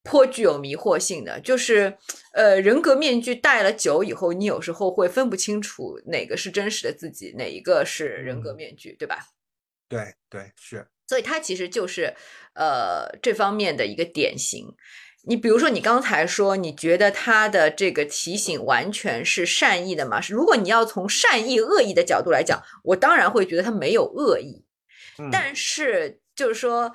[0.06, 1.40] 颇具有迷惑性的。
[1.40, 1.96] 就是，
[2.32, 9.18] 呃，人格面具戴了久以后，你有时候会分不清楚哪个是真实的自己，哪一个是人格嗯面具，对吧？
[9.88, 12.14] 对对是，所以它其实就是
[12.54, 14.74] 呃这方面的一个典型。
[15.28, 20.20] 你比如说，你刚才说你觉得他的这个提醒完全是善意的嘛？
[20.28, 24.64] 如果你要从善意、恶意的角度来讲，我当然会觉得他没有恶意。
[25.18, 26.92] 嗯但是就是说，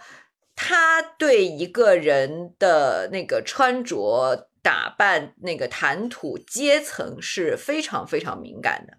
[0.55, 8.97] 他对一个人的那个穿着打扮、那个谈吐、阶层是非常非常敏感的。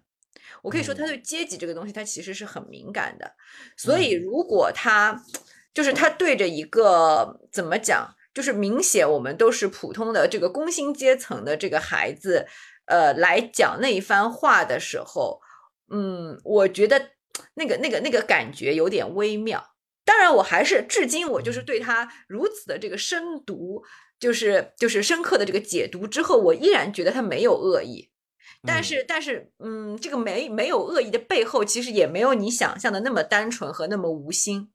[0.61, 3.33] 我可以说，他对阶级这个东西，他其实是很敏感的。
[3.77, 5.23] 所以，嗯如果他
[5.73, 12.47] 就是他对着一个怎么讲，就是明显我们都是普通的这个工薪阶层的这个孩子，
[12.85, 15.41] 呃，来讲那一番话的时候，
[15.89, 17.09] 嗯，我觉得
[17.55, 19.72] 那个那个那个感觉有点微妙。
[20.05, 23.83] 当然，我还是至今我就是嗯对他如此的这个深读，
[24.19, 28.09] 就是就是深刻的这个解读之后，我依然觉得他没有恶意。
[28.65, 34.71] 但嗯是，但是，嗯，这个没没有恶意的背后，其实也没有你想象的那么单纯和那么无心。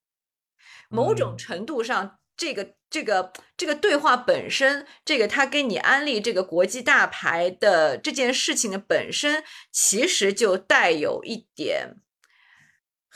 [0.91, 11.97] 某种嗯程度上，这个这个这个对话本身，这个他跟你安利这个国际大牌的这件事情的本身，其实就带有一点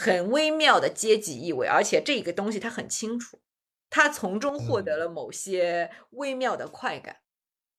[0.02, 3.40] 很微妙的阶级意味，而且这个东西他很清楚，
[3.88, 7.20] 他从中获得嗯了某些微妙的快感，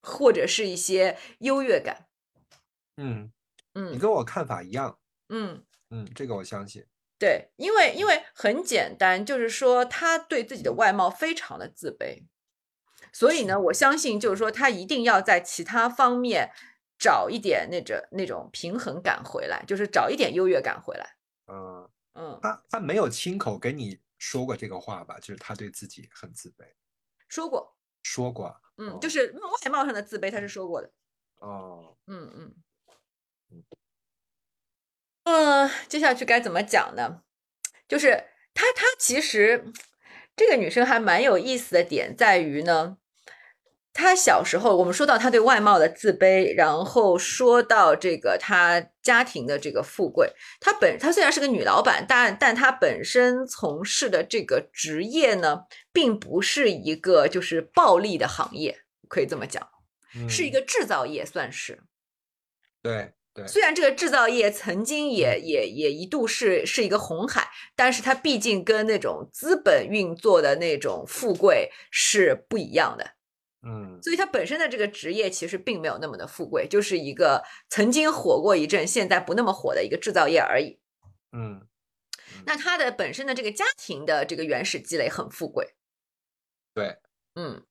[0.02, 2.08] 或者是一些优越感。
[2.98, 3.32] 嗯
[3.74, 5.64] 嗯，你嗯跟我看法一样，嗯。
[5.90, 6.84] 嗯，这个我相信。
[7.20, 12.24] 对，因为因为很简单，就是说他对自己的外貌非常的自卑，
[13.12, 16.52] 所以呢，我相信就是说他一定要在其他方面
[16.98, 21.16] 找一点那种那种平衡感回来，就是找一点优越感回来。
[21.48, 25.20] 嗯，嗯，他他没有亲口跟你说过这个话吧？
[25.20, 26.66] 就是他对自己很自卑，
[27.28, 28.60] 说过，说过啊。
[28.78, 29.32] 嗯，哦就是
[29.64, 30.92] 外貌上的自卑，他是说过的。
[31.40, 33.64] 哦，嗯嗯
[35.26, 37.24] 嗯，接下去该怎么讲呢？
[37.88, 39.72] 就是她，她其实
[40.36, 42.98] 这个女生还蛮有意思的点在于呢，
[43.94, 59.68] 她小时候我们说到她对外貌的自卑，然后说到这个她家庭的这个富贵，她本她虽然是个女老板，但但她本身从事的这个职业呢，并不是一个就是暴利的行业，可以这么讲，
[60.28, 61.84] 是一嗯个制造业，算是。
[62.82, 73.12] 对对，虽然这个制造业曾经也也也一度是是一个红海，但是它毕竟跟那种资本运作的那种富贵是不一样的，
[73.66, 80.80] 嗯所以他本身的这个职业其实并没有那么的富贵，就是一个曾经火过一阵，现在不那么火的一个制造业而已。
[81.32, 81.66] 嗯
[82.46, 85.76] 那他的本身的这个家庭的这个原始积累很富贵，
[86.74, 86.98] 对，
[87.36, 87.64] 嗯，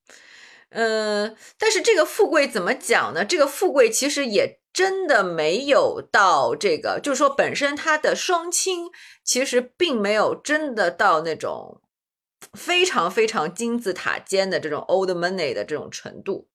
[0.71, 3.25] 嗯，但是这个富贵怎么讲呢？
[3.25, 8.89] 这个富贵其实也真的没有到这个，就是说本身他的双亲
[9.23, 11.82] 其实并没有真的到那种
[12.53, 16.49] 非常非常金字塔尖的这种 old money 的这种程度。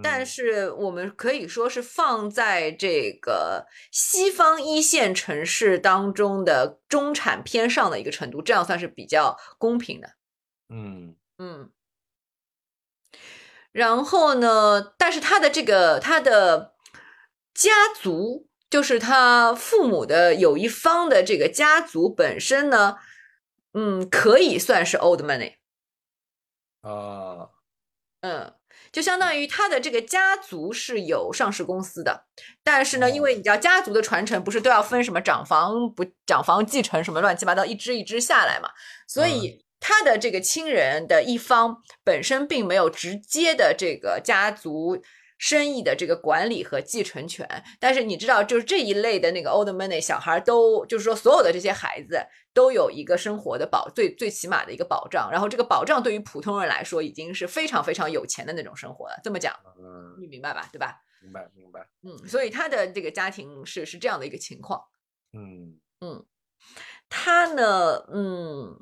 [0.00, 10.10] 但嗯是我们可以说是放在这个西方一线城市当中的中产偏上的一个程度，这样算是比较公平的。
[10.68, 11.70] 嗯嗯，
[13.72, 16.74] 然后呢，但是他的这个他的
[17.52, 22.98] 家族，就是他父母的有一方的这个家族本身呢，
[23.78, 25.52] 嗯，可以算是 old money。
[26.80, 27.50] 啊
[28.22, 28.52] 嗯，
[28.90, 32.24] 就相当于他的这个家族是有上市公司的，
[32.64, 38.68] 但是呢，因为你知道家族的传承不是都要分什么长房不长房继承什么乱七八糟一支一支下来嘛，
[39.06, 45.00] 所以他的这个亲人的一方本身并没有直接的这个家族。
[45.38, 47.48] 生意的这个管理和继承权，
[47.80, 52.20] 但是你知道，就是这一类的那个 old money 小孩都，就是说所有的这些孩子
[52.52, 59.18] 都有一个生活的保最最起码的一个保障，然后这个保障对于普通人来说已经是非常非常有钱的那种生活了。
[59.22, 60.68] 这么讲，嗯，你明白吧？
[60.72, 61.00] 对吧？
[61.22, 61.88] 明白明白。
[62.02, 64.82] 嗯，所以他的这个家庭是是这样的一个情况。
[65.32, 65.78] 嗯
[67.08, 68.76] 他呢，嗯，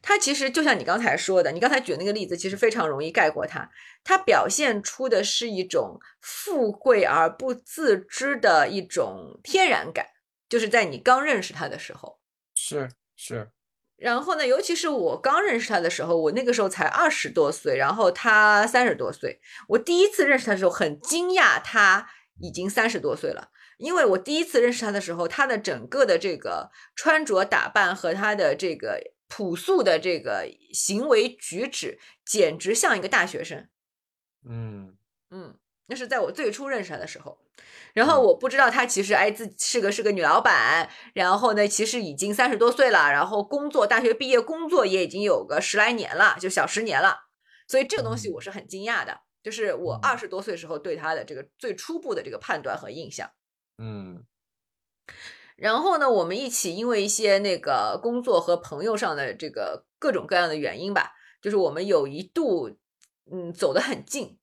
[0.00, 3.70] 他其实就像你刚才说的，你刚才举的那个例子，其实非常容易概括他。
[4.04, 10.06] 他表现出的是一种富贵而不自知的一种天然感，
[10.48, 12.18] 就是在你刚认识他的时候。
[12.54, 13.50] 是是。
[13.96, 19.40] 然后呢，尤其是我刚认识他的时候，我那个时候才二十多岁，然后他三十多岁。
[19.68, 22.08] 我第一次认识他的时候，很惊讶他
[22.40, 29.00] 已经三十多岁了，因为我第一次认识他的时候，他的整个的这个穿着打扮和他的这个
[29.34, 33.66] 朴素的这个行为举止，简直像一个大学生。
[34.46, 34.98] 嗯。
[35.30, 35.56] 嗯，
[35.86, 37.38] 那是在我最初认识他的时候，
[37.94, 47.16] 然后我不知道他其实哎自是个是个女老板，然后呢其实已经三十多岁了，然后工作大学毕业工作也已经有个十来年了，就小十年了，
[47.66, 53.30] 所以这个东西我是很惊讶的，就是我二十多岁时候对他的这个最初步的这个判断和印象。
[53.78, 54.22] 嗯
[55.56, 62.78] 然后呢，我们一起因为一些那个工作和朋友上的这个各种各样的原因吧，就是我们有一度
[63.30, 64.38] 嗯走得很近，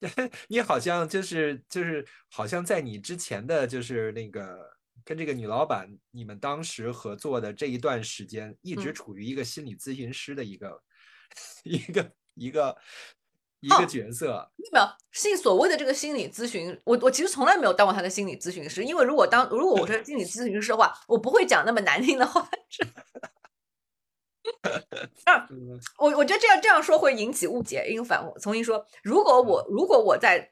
[0.48, 4.58] 你好像就是就是好像在你之前的就是那个
[5.04, 8.94] 跟这个女老板，你们当时合作的这一段时间，一直嗯。
[8.94, 10.82] 处于一个心理咨询师的一个
[11.64, 12.76] 一个一个
[13.60, 14.50] 一哦个角色。
[14.72, 22.48] 没有，信所谓的这个心理咨询，我我其实从来没有当过他的心理咨询师，因为如果当如果我是心理咨询师的话，我不会讲那么难听的话。
[25.24, 30.50] 啊，嗯我我觉得这样这样说会引起误解，因为反我重新说，如果我如果我在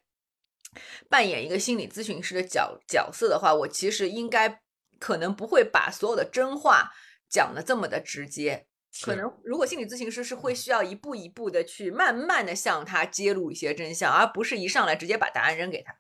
[1.08, 4.60] 扮演一个心理咨询师的角角色的话，我其实应该
[5.00, 6.92] 可能不会把所有的真话
[7.28, 8.67] 讲的这么的直接，
[9.02, 15.94] 可能如果心理咨询师是会需要一步一步的去慢慢的向他揭露一些真相，而不是一上来直接把答案扔给他。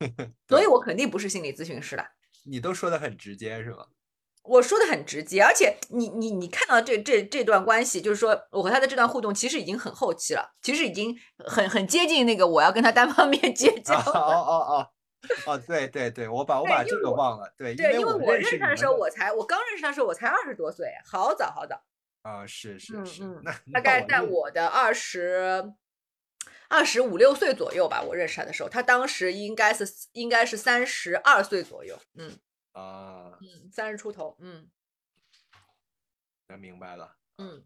[0.48, 2.06] 所以我肯定不是心理咨询师了。
[2.44, 3.86] 你都说的很直接是吗？
[4.44, 14.90] 我说的很直接，而且你你你看到这这这段关系，就是说我和他的这段互动，其实已经很后期了，其实已经很很接近那个我要跟他单方面结 交哦哦哦哦
[15.46, 17.52] 哦，对对对，我把我把这个忘了。
[17.58, 21.82] 对，对，因为我认认识他的时候，我才我刚认识他的时候，我才二十多岁，好早好早，
[22.26, 25.72] 啊，是是是那大概在我的二十
[26.68, 32.36] 二十五六岁左右吧，我认识他的时候，他当时应该是应该是三十二岁左右，嗯
[32.72, 34.68] 啊，嗯，三十出头，嗯
[36.48, 37.16] 那明白了。
[37.38, 37.64] 嗯。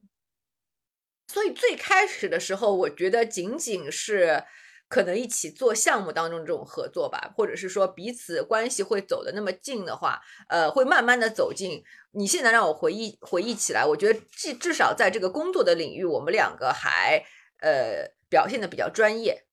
[1.29, 4.45] 所以最开始的时候，我觉得仅仅是
[4.91, 11.83] 可能一起做项目当中这种合作吧，或者是说彼此关系会走的那么近的话，呃，会慢慢的走近。
[12.11, 17.25] 你现在让我回忆回忆起来，我觉得至至少在这个工作的领域，我们两个还
[17.61, 19.45] 呃表现的比较专业，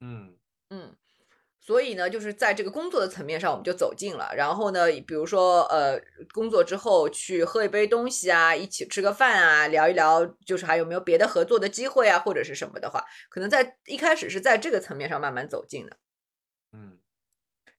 [0.00, 0.39] 嗯嗯。
[1.70, 4.28] 所以呢，就是在这个工作的层面上，我们就走近了。
[4.34, 5.96] 然后呢，比如说，呃，
[6.34, 15.96] 工作之后去喝一杯东西啊，一起吃个饭啊，聊一聊，就是还有没有别的合作的机会啊，或者是什么的话，可能在一开始是在这个层面上慢慢走近的。
[16.72, 16.98] 嗯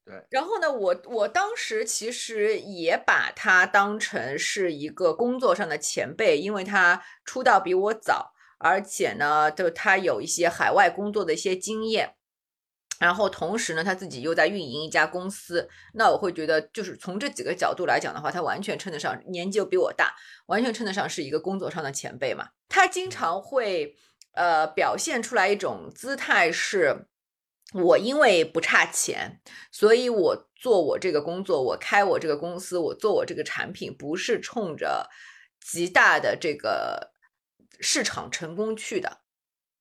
[0.05, 12.15] 对然后呢，我我当时其实也把他当成是一个工作上的前辈，因为他出道比我早，而且呢，就他有一些海外工作的一些经验。
[13.01, 20.13] 然后同时呢，他自己又在运营一家公司，那我会觉得，就是从这几个角度来讲的话，他完全称得上年纪又比我大，
[20.45, 22.49] 完全称得上是一个工作上的前辈嘛。
[22.69, 23.95] 他经常会
[24.33, 27.07] 呃，表现出来一种姿态是，
[27.73, 29.41] 我因为不差钱，
[29.71, 35.09] 所以我做我这个工作，我开我这个公司，我做我这个产品，不是冲着
[35.59, 37.11] 极大的这个
[37.79, 39.21] 市场成功去的，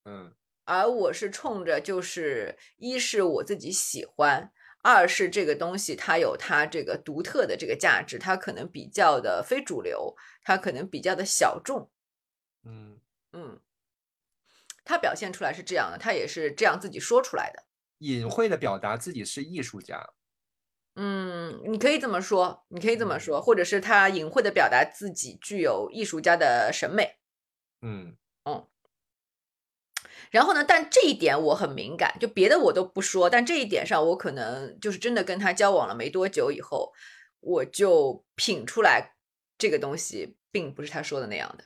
[0.05, 0.33] 嗯
[0.71, 4.53] 而我是冲着就是一是我自己喜欢。
[4.81, 11.91] 二是这个东西它有它这个独特的这个价值，它可能比较的非主流，它可能比较的小众，
[12.63, 13.01] 嗯
[13.33, 13.59] 嗯，
[14.85, 17.63] 他表现出来是这样的，他也是这样自己说出来的。
[17.99, 20.13] 隐晦的表达自己是艺术家。
[20.95, 27.17] 嗯，你可以这么说，你可以这么嗯说，或者是他隐晦的表达自己具有艺术家的审美。
[27.81, 28.67] 嗯嗯
[30.31, 36.91] 然后呢，但这一点我很敏感，就别的我都不说，但这一点上我可能就是真的跟他交往了没多久以后，
[37.41, 39.13] 我就品出来
[39.57, 41.65] 这个东西并不是他说的那样的。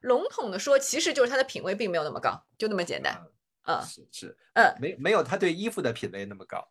[0.00, 3.22] 笼统的说，其实就是他的品味并没有那么高，就那么简单。
[3.64, 6.66] 嗯是是，嗯没没有他对衣服的品味那么高。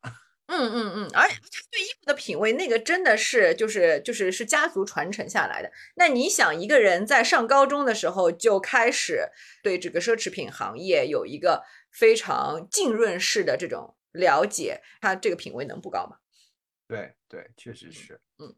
[0.47, 5.71] 嗯嗯嗯，而且他对衣服的品味，那个真的是就是就是是家族传承下来的。
[5.95, 9.29] 那你想，一个人在上高中的时候就开始
[9.63, 16.17] 对这个奢侈品行业有一个非常浸润式的这种了解，他这个品味能不高吗？
[16.87, 18.19] 对对，确实是。
[18.39, 18.53] 嗯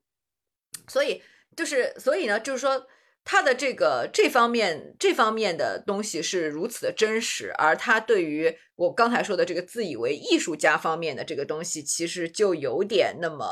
[0.88, 1.22] 所以
[1.56, 2.88] 就是所以呢，就是说
[3.26, 13.45] 他的这个这方面这方面的东西是如此的真实，而他对于我刚才说的这个自以为艺术家方面的这个东西，其实就有点那么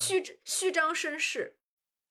[0.00, 1.56] 虚虚张声势，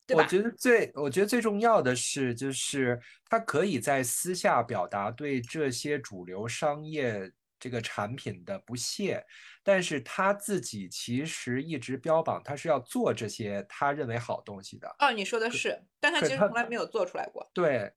[0.07, 0.23] 对吧？
[0.23, 2.99] 我觉得最，我觉得最重要的是，就是
[3.29, 7.31] 他可以在私下表达对这些主流商业
[7.63, 9.25] 这个产品的不屑，
[9.63, 14.93] 但是他自己其实一直标榜他是要做这些他认为好东西的。
[14.99, 17.49] 哦，你说的是，但他其实从来没有做出来过。
[17.53, 17.89] 对，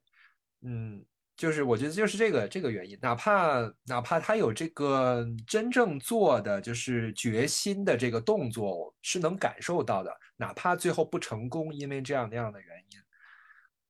[0.62, 1.04] 嗯，
[1.36, 13.00] 就是我觉得就是这个这个原因，哪怕哪怕他有这个真正做的就是决心的这个动作是能感受到的，哪怕最后不成功，因为这样那样的原因。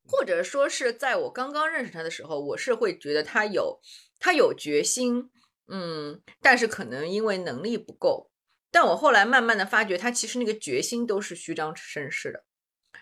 [0.09, 3.81] 或者说是在我刚刚认识他的时候，我是会觉得他有
[4.21, 5.29] 他有决心，
[5.69, 8.31] 嗯，但是可能因为能力不够。
[8.71, 12.45] 但我后来慢慢的发觉，他其实那个决心都是虚张声势的。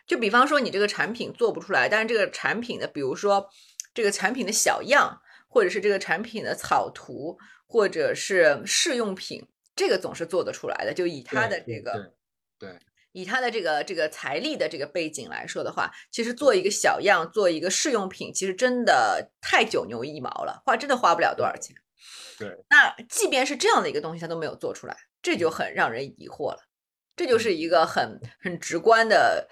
[0.06, 3.48] 就比方说，你这个产品做不出来，但是这个产品的，比如说
[3.92, 10.92] 这个产品的小样，或者是这个产品的草图，或者是试用品，这个总是做得出来的。
[10.94, 12.12] 就以他的这个
[12.58, 12.78] 对对
[13.12, 21.74] 以他的这个这个财力的这个背景来说的话，其实做一个小样，做一个试用品，其实真的太九牛一毛了，花真的花不了多少钱。
[22.38, 26.58] 对，那即便是这样的一个东西，他都没有做出来，这就很让人疑惑了。
[27.16, 29.48] 这就是一个很很直观的，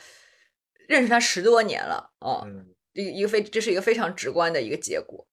[0.88, 5.26] 认识他十多年了，哦，嗯，一一个非这是一个非常直观的一个结果。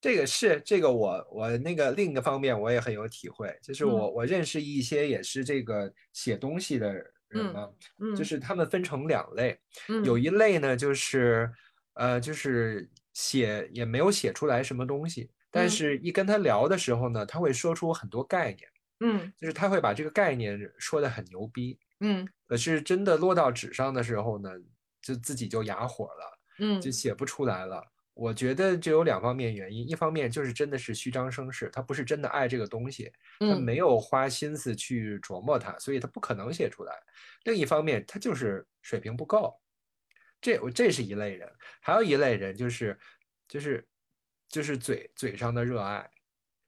[0.00, 3.92] 这个是这个我我那个另一个方面我也很有体会，就是嗯。
[3.92, 8.38] 我我认识一些也是这个写东西的人嗯嘛，嗯，就是。
[8.38, 10.02] 他们分成两类，嗯。
[10.02, 11.52] 有一类呢就是
[11.92, 18.68] 呃就是写也没有写出来什么东西，但嗯是一跟他聊的时候呢，他会说出很多概念，
[19.00, 24.50] 嗯就是他会把这个概念说的很牛逼，嗯可是真的落到纸上的时候呢，
[25.00, 26.38] 就自己就哑火了。
[26.62, 27.82] 嗯就写不出来了。
[28.12, 36.92] 我觉得这有两方面原因，一方面就是真的是虚张声势，他不是真的爱这个东西，他嗯没有花心思去琢磨它，所以他不可能写出来。
[37.44, 39.58] 另一方面，他就是水平不够。
[40.38, 42.98] 这我这是一类人，还有一类人就是
[43.48, 43.88] 就是
[44.50, 46.10] 就是嘴嘴上的热爱，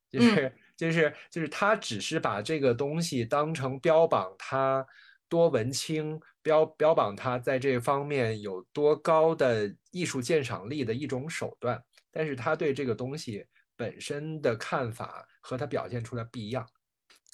[0.08, 4.86] 就嗯是就是就是他只是把这个东西当成标榜他
[5.28, 13.44] 多文青，标标榜他在这方面有多高的艺术鉴赏力的一种手段，但是他对这个东西
[13.76, 16.66] 本身的看法和他表现出来不一样。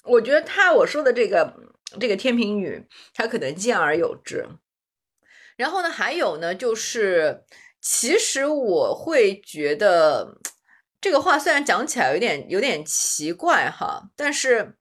[0.03, 1.53] 我觉得他我说的这个
[1.99, 4.47] 这个天平女，她可能见而有之。
[5.57, 7.43] 然后呢，还有呢，就是
[7.81, 10.37] 其实我会觉得
[11.01, 14.77] 这个话虽然讲起来有点有点奇怪哈，但是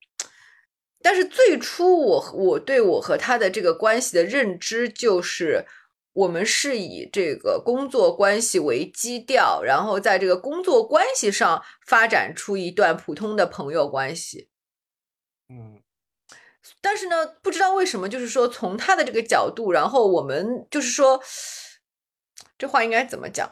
[1.02, 5.66] 但是最初我我对我和他的这个关系的认知就是。
[6.14, 14.48] 我们是以这个工作关系为基调，然后在这个工作关系上发展出一段普通的朋友关系。
[15.48, 15.80] 嗯
[16.80, 21.22] 但是呢，不知道为什么，就是说从他的这个角度，然后我们就是说，
[22.58, 23.48] 这话应该怎么讲？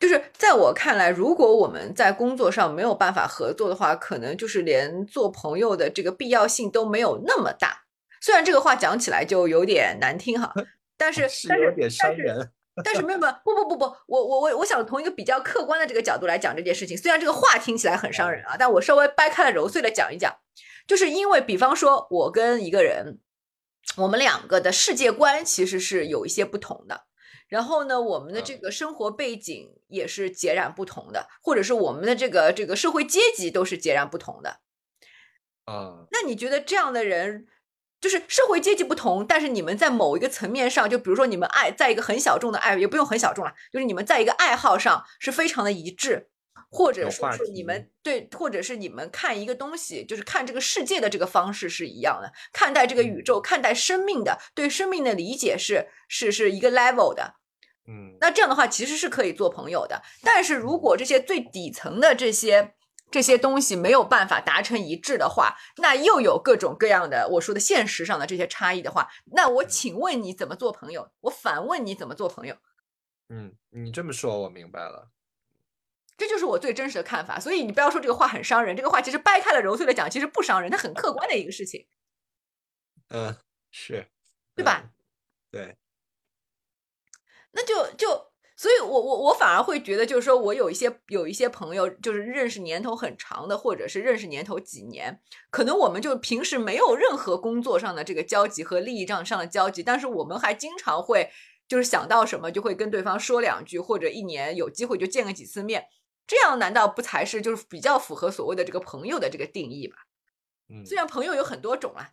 [0.00, 7.84] 就是在我看来，如果我们在工作上没有办法合作的话，可能就是连做朋友的这个必要性都没有那么大。
[8.20, 10.52] 虽然这个话讲起来就有点难听哈，
[10.96, 12.52] 但是 是有点但是但是伤人。
[12.84, 16.98] 但是没有没有不不不不，我我我我想从一个比较客观的这个角度来讲这件事情。
[16.98, 20.34] 虽然这个话听起来很伤人啊，但我稍微掰开了揉碎了讲一讲，
[20.84, 23.20] 就是因为比方说我跟一个人，
[23.96, 27.04] 我们两个的世界观其实是有一些不同的。
[27.48, 34.60] 然后呢，我们的这个生活背景也是截然不同的，或者是我们的这个这个社会阶级都是截然不同的。
[35.66, 37.46] 啊，那你觉得这样的人，
[38.00, 46.28] 就是社会阶级不同，但是你们在某一个层面上，就比如说你们爱在一个很小众的爱，也不用很小众了，就是你们在一个爱好上是非常的一致，
[46.74, 57.36] 或者说是你们对，或者是你们看一个东西，就是看这个世界的这个方式是一样的，看待这个宇宙、看待生命的，对生命的理解是是是一个 level 的。
[57.86, 60.02] 嗯，那这样的话其实是可以做朋友的。
[60.22, 62.74] 但是如果这些最底层的这些
[63.10, 71.08] 这些东西没有办法达成一致的话，那又有各种各样的我说的现实上的这些差异的话，那我请问你怎么做朋友？
[71.20, 72.56] 我反问你怎么做朋友？
[73.28, 75.10] 嗯，你这么说，我明白了。
[76.16, 77.40] 这就是我最真实的看法。
[77.40, 81.86] 所以你不要说这个话很伤人，这个话其实掰开了揉碎了讲，其实不伤人，它很客观的一个事情。
[83.08, 83.36] 嗯，
[83.70, 84.06] 是，
[84.54, 84.90] 对吧？
[85.50, 85.76] 对。
[87.56, 101.30] 那就就，所以我我我反而会觉得，就是说我有一些有一些朋友，就是认识年头很长的，或者是认识年头几年，可能我们就平时没有任何工作上的这个交集和利益上上的交集，但是我们还经常会
[101.68, 105.86] 就是想到什么就会跟对方说两句，或者一年有机会就见个几次面，
[106.26, 109.96] 这样难道不才是就是比较符合所谓的这个朋友的这个定义吧？
[110.68, 112.12] 嗯，虽然朋友有很多种啊。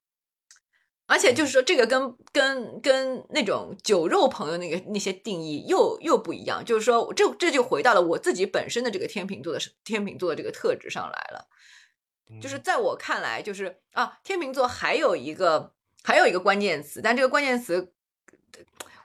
[1.07, 6.63] 而且就是说，这个跟跟跟那种酒肉朋友那个那些定义又又不一样。
[6.63, 11.49] 就是说，这这就回到了我自己本身的这个天秤座的天秤座的这个特质上来了。
[12.41, 17.91] 就是在我看来，就是啊，天秤座还有一个还有一个关键词，但这个关键词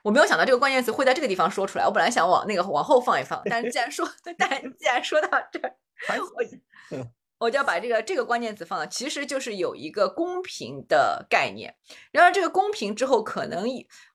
[0.06, 1.84] 我没有想到这个关键词会在这个地方说出来。
[1.84, 4.48] 我本来想往那个往后放一放，但是既然说， 但
[4.78, 5.74] 既然说到这儿，
[6.20, 7.04] 我。
[7.38, 11.74] 我就要把这个这个关键词放了，其实就是有一个公平的概念。
[12.12, 13.66] 然而，这个公平之后，可能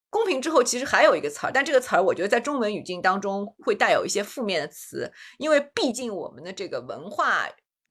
[0.10, 7.48] 公平之后，其实还有一个词儿，但这个词儿我觉得在中文语境当中会带有一些负面的词，因为毕竟我们的这个文化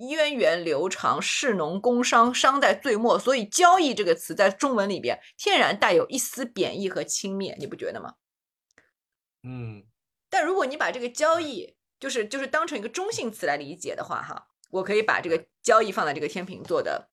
[0.09, 8.15] 渊源流长，士农工商，商在最末，所以交易这个词在中文里边天然带有一丝贬义和轻蔑，你不觉得吗？
[9.43, 9.85] 嗯。
[10.31, 14.47] 但如果你把这个交易就是就是当成一个中性词来理解的话，哈。
[14.71, 17.11] 我可以把这个交易放在这个天秤座的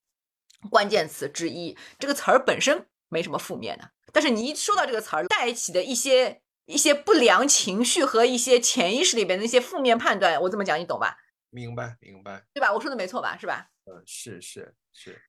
[0.69, 11.17] 关键词之一，这个词儿本身没什么负面的，但是你一说到这个词儿，带起的一些一些不良情绪和一些潜意识里边的一些负面判断，我这么讲你懂吧？
[11.49, 12.73] 明白，明白，对吧？
[12.73, 13.37] 我说的没错吧？
[13.37, 13.69] 是吧？
[13.85, 15.21] 嗯，是是是。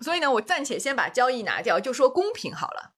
[0.00, 2.94] 所以呢，我暂且先把交易拿掉，就说公平好了，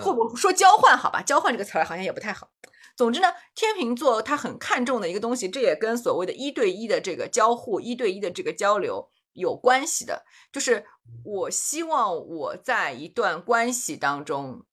[0.00, 1.22] 或者说交换好吧？
[1.22, 2.52] 交换这个词儿好像也不太好。
[2.96, 10.24] 总之呢，天秤座他很看重的一个东西，这也跟所谓的一对一的这个交互、一对一的这个交流有关系的。
[10.52, 10.86] 就是
[11.24, 14.64] 我希望我在一段关系当中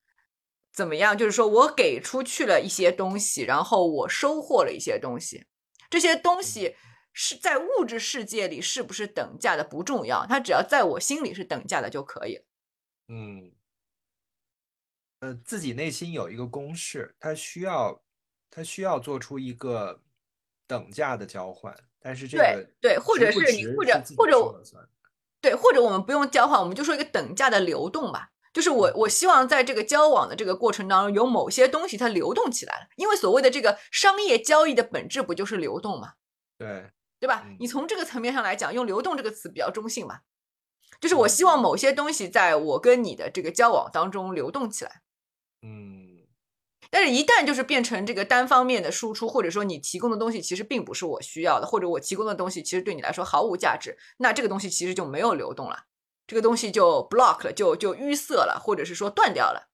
[0.72, 1.18] 怎么样？
[1.18, 5.48] 就是说我给出去了一些东西，然后我收获了一些东西。
[5.90, 6.76] 这些东西
[7.14, 12.44] 是在物质世界里是不是等价的不重要，它只要在我心里是等价的就可以了。
[13.08, 13.52] 嗯，
[15.20, 18.02] 呃，自己内心有一个公式，它需要。
[18.56, 20.00] 它需要做出一个
[20.68, 24.64] 等价的交换，但是这个对，或者是你或者或者
[25.42, 28.30] 对，或者我们不用交换，我们就说一个等价的流动吧。
[28.54, 36.14] 就是我我希望在这个交往的这个过程当中，有某些东西它流动起来了，因为所谓的这个商业交易的本质不就是流动嘛？
[36.60, 36.92] 对，
[37.24, 37.46] 对吧？
[37.58, 40.20] 你从这个层面上来讲，用“流动”这个词比较中性嘛。
[41.00, 45.02] 就是我希望某些东西在我跟你的这个交往当中流动起来。
[45.62, 46.28] 嗯。
[46.92, 55.86] 但是，一旦就是变成这个单方面的输出，或者说你提供的东西其实并不是我需要的，或者我提供的东西其实对你来说毫无价值，那这个东西其实就没有流动了，
[56.28, 59.70] 这个东西就 block 了，就就淤塞了，或者是说断掉了。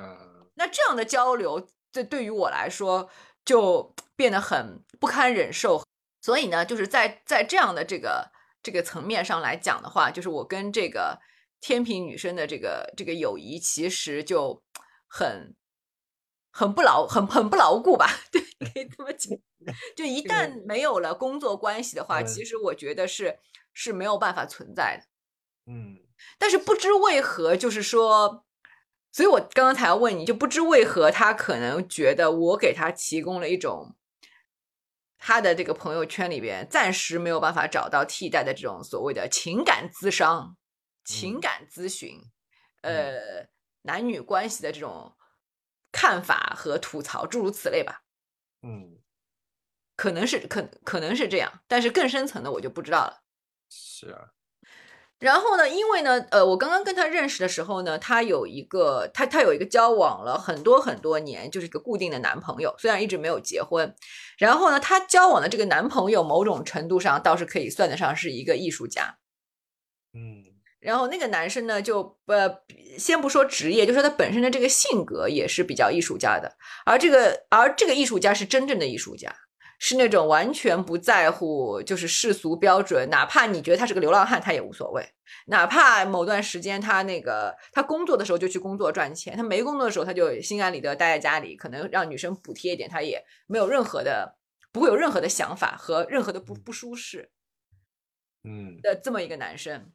[0.00, 3.10] 嗯，那这样的交流，这对于我来说
[3.44, 5.84] 就变得很不堪忍受。
[6.24, 8.30] 所以呢，就是在在这样的这个
[8.62, 11.20] 这个层面上来讲的话，就是我跟这个
[11.60, 14.62] 天平女生的这个这个友谊，其实就
[15.06, 15.54] 很。
[16.56, 18.08] 很不牢，很很不牢固吧？
[18.30, 19.36] 对，可以这么讲。
[19.96, 23.40] 就一旦没有了工作关系的话，其实我觉得是
[23.72, 25.02] 是没有办法存在的。
[25.66, 25.98] 嗯，
[26.38, 28.44] 但是不知为何，就是说，
[29.10, 33.96] 所以我刚刚才要问你，就不知为何他可能觉得我给他提供了一种
[35.26, 40.54] 他的这个朋友圈里边暂时没有办法找到替代的这种所谓的情感咨商、
[41.02, 42.20] 情感咨询，
[42.82, 43.48] 呃，
[43.82, 45.16] 男女关系的这种。
[45.96, 48.02] 看法和吐槽，诸如此类吧。
[48.62, 48.98] 嗯，
[49.94, 53.22] 可能是可可能是这样，但是更深层的我就不知道了。
[53.70, 54.33] 是啊，
[55.24, 63.94] 然后呢，因为呢，呃，我刚刚跟他认识的时候呢，他有一个他他有一个交往了很多很多年，就是一个固定的男朋友，虽然一直没有结婚。
[64.36, 69.16] 然后呢，他交往的这个男朋友，某种程度上倒是可以算得上是一个艺术家。
[70.12, 70.44] 嗯
[70.78, 72.58] 然后那个男生呢，就呃，
[72.98, 76.54] 先不说职业，就说他本身的这个性格也是比较艺术家的。
[76.84, 79.34] 而这个而这个艺术家是真正的艺术家，
[79.86, 85.06] 是那种完全不在乎就是世俗标准，哪怕你觉得他是个流浪汉，他也无所谓。
[85.48, 94.38] 哪怕某段时间他那个他工作的时候就去工作赚钱，他没工作的时候他就心安理得待在家里，可能让女生补贴一点，他也没有任何的
[94.72, 97.30] 不会有任何的想法和任何的不不舒适。
[98.42, 99.92] 嗯的这么一个男生。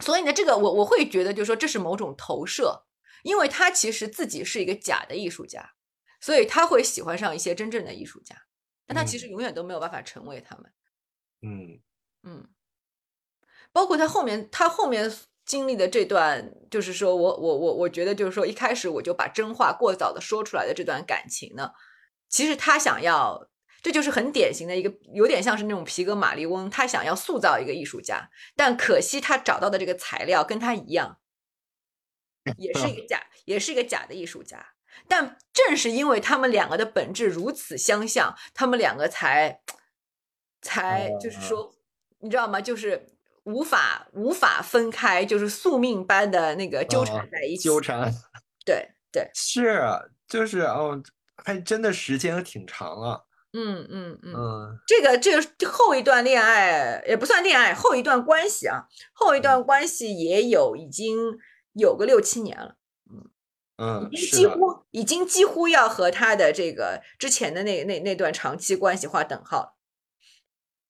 [0.00, 2.82] 所以呢，这个我我会觉得，就是说这是某种投射，
[3.22, 5.74] 因为他其实自己是一个假的艺术家，
[6.20, 8.36] 所以他会喜欢上一些真正的艺术家，
[8.86, 10.72] 但他其实永远都没有办法成为他们。
[11.42, 11.80] 嗯
[12.22, 12.48] 嗯，
[13.72, 15.10] 包括他后面，他后面
[15.46, 21.72] 经历的这段，就是说我我我我觉得，就是说一开始我就把真话过早的说出来的这段感情呢，
[22.28, 23.48] 其实他想要，
[23.82, 31.18] 这就是很典型的一个，有点像是那种皮格马利翁，他想要塑造一个艺术家，但可惜他找到的这个材料跟他一样，
[32.58, 34.74] 也是一个假，也是一个假的艺术家。
[35.08, 39.60] 但正是因为他们两个的本质如此相像，他们两个才
[40.62, 41.72] 才就是说，
[42.20, 42.60] 你知道吗？
[42.60, 43.06] 就是
[43.44, 47.64] 无法无法分开，就是宿命般的那个纠缠在一起。
[47.64, 48.12] 纠 缠
[48.64, 51.02] 对对，是啊就是哦，
[51.44, 53.26] 还真的时间挺长了。
[53.52, 61.16] 嗯嗯嗯，嗯这个这个后一段恋爱也不算恋爱，后一段关系啊，后一段关系也有已经
[61.72, 62.76] 有个六七年了。
[63.80, 69.74] 嗯，已经几，乎已经几乎要和他的这个之前的那那那段长期关系划等号了。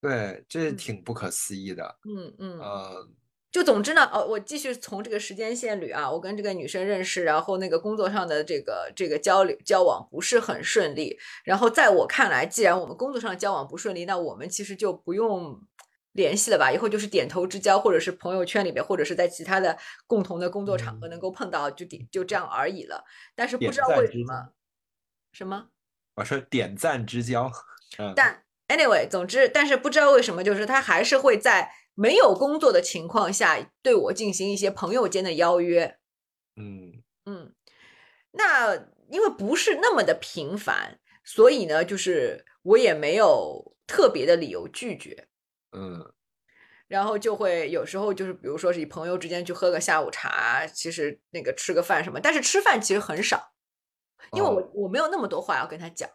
[0.01, 1.95] 对，这嗯挺不可思议的。
[2.03, 3.07] 嗯嗯，呃
[3.51, 15.61] 就总之呢，哦，我继续从这个时间线捋啊，我跟这个女生认识，然后那个工作上的这个这个交流交往不是很顺利，然后在我看来，既然我们工作上交往不顺利，那我们其实就不用
[16.13, 23.03] 联系了吧，以后就是点头之交，或者是朋友圈里面，或者是在其他的共同的工作场合能够碰到，就点就这样而已了。
[23.35, 24.49] 但是不知道为什么，
[25.31, 25.69] 什么？
[26.15, 27.49] 我说点赞之交。
[27.97, 35.97] 嗯，但 anyway，总之，但是不知道为什么，就是他还是会在没有工作的情况下对我进行一些朋友间的邀约。
[36.57, 37.53] 嗯嗯，
[38.31, 38.75] 那
[39.09, 45.29] 因为不是那么的频繁，所以呢，就是我也没有特别的理由拒绝。
[45.71, 46.13] 嗯。
[46.87, 53.53] 然后就会有时候就是，比如说是以朋友之间去喝个下午茶，其实那个吃个饭什么，但是吃饭其实很少，
[54.33, 54.71] 因为我、哦。
[54.73, 56.09] 我没有那么多话要跟他讲，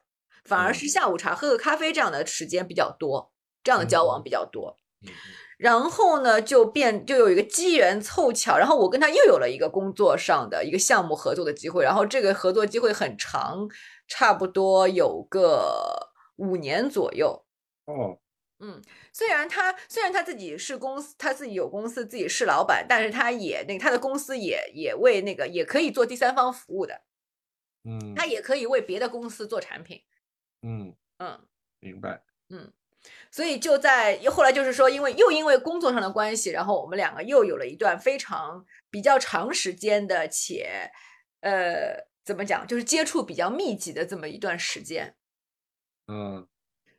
[0.44, 3.32] 反而是嗯下午茶喝个咖啡这样的时间比较多，
[3.64, 4.76] 这样的交往嗯比较多。
[5.07, 5.12] 嗯。
[5.57, 13.66] 然后呢，就变就有一个机缘凑巧，然后我跟他又有了一个工作上的一个项目合作的机会，然后这个合作机会很长，
[14.07, 17.46] 差不多有个五年左右。
[17.86, 18.18] 哦，
[19.12, 27.02] 虽然他虽然他自己是公司，他自己有公司，自己是老板，但是他也那他的公司也也为那个也可以做第三方服务的，
[27.84, 30.02] 嗯他也可以为别的公司做产品。
[30.62, 31.46] 嗯，嗯，
[31.80, 32.22] 明白。
[32.48, 32.72] 嗯
[33.30, 40.90] 所以就在后来就是说，因为又因为工作上的关系，然后我们两个又有了一段非常比较长时间的且
[41.40, 45.14] 呃怎么讲，就是接触比较密集的这么一段时间。
[46.09, 46.48] 嗯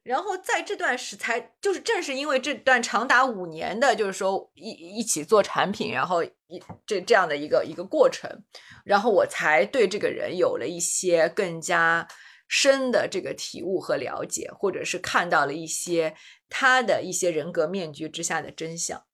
[0.07, 8.43] 然后在这段时才就是正是因为这段长达五年的，就是说一一起做产品，然后一这这样的一个一个过程，
[8.85, 12.07] 然后我才对这个人有了一些更加
[12.47, 16.15] 深的这个体悟和了解，或者是看到了一些
[16.47, 19.05] 他的一些人格面具之下的真相。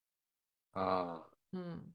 [0.74, 1.91] 啊，嗯，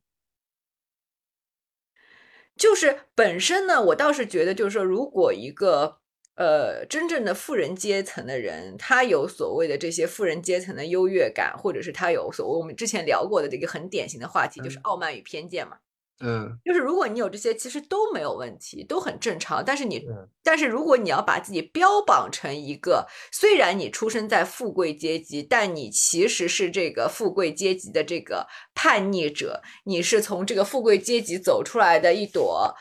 [2.56, 5.97] 就是本身呢，我倒是觉得，就是说，如果一个
[6.38, 15.78] 呃真正的富人阶层的人，他有所谓的这些富人阶层的优越感，或者是他有所谓我们之前聊过的这个很典型的话题，就是嗯傲慢与偏见嘛。
[16.20, 19.64] 嗯就是如果你有这些，其实都没有问题，都很正常。
[19.64, 32.74] 但是你，嗯但是如果你要把自己标榜成一个，虽然你出生在富贵阶级，但你其实是这个富贵阶级的这个叛逆者，你是从这个富贵阶级走出来的一朵，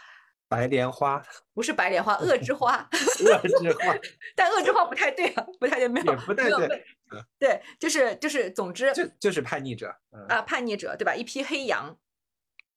[0.48, 1.22] 白莲花，
[1.54, 2.88] 不是白莲花，恶之花。
[3.26, 3.96] 恶之花
[4.36, 6.82] 但恶之花不太对啊，不太对，没有也不太对
[7.40, 9.94] 对就是就是，总之就就是叛逆者。
[10.12, 11.16] 嗯啊，叛逆者对吧？
[11.16, 11.98] 一批黑羊。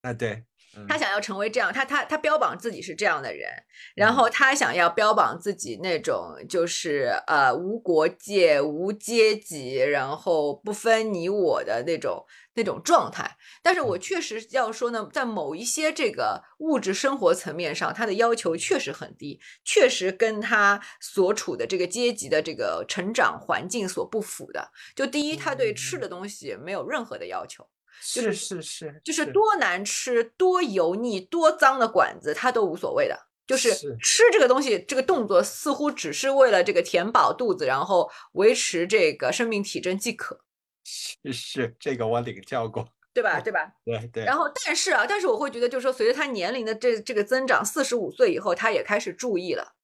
[0.01, 0.43] 啊，对，
[0.87, 3.47] 他想要成为这样，他他他标榜自己是这样的人，
[3.93, 13.37] 然后他想要标榜自己那种就是呃无国界、无阶级，然后不分你我的那种那种状态。
[13.61, 24.71] 但是我确实要说呢，在某一些这个物质生活层面上，他的要求确实很低，确实跟他所处的这个阶级的这个成长环境所不符的。
[24.95, 27.67] 就第一，他对吃的东西没有任何的要求。
[28.03, 33.27] 是是是，就是多难吃、多油腻、多脏的馆子，他都无所谓的。
[33.45, 40.39] 就是吃这个东西，这个动作似乎只是为了这个填饱肚子，然后维持这个生命体征即可。
[40.83, 43.39] 是是，这个我领教过，对吧？
[43.41, 43.73] 对吧？
[43.85, 44.25] 对对。
[44.25, 49.75] 然后，但是啊，但是我会觉得，就是说，随着他年龄的这这个增长，四十五岁以后，他也开始注意了。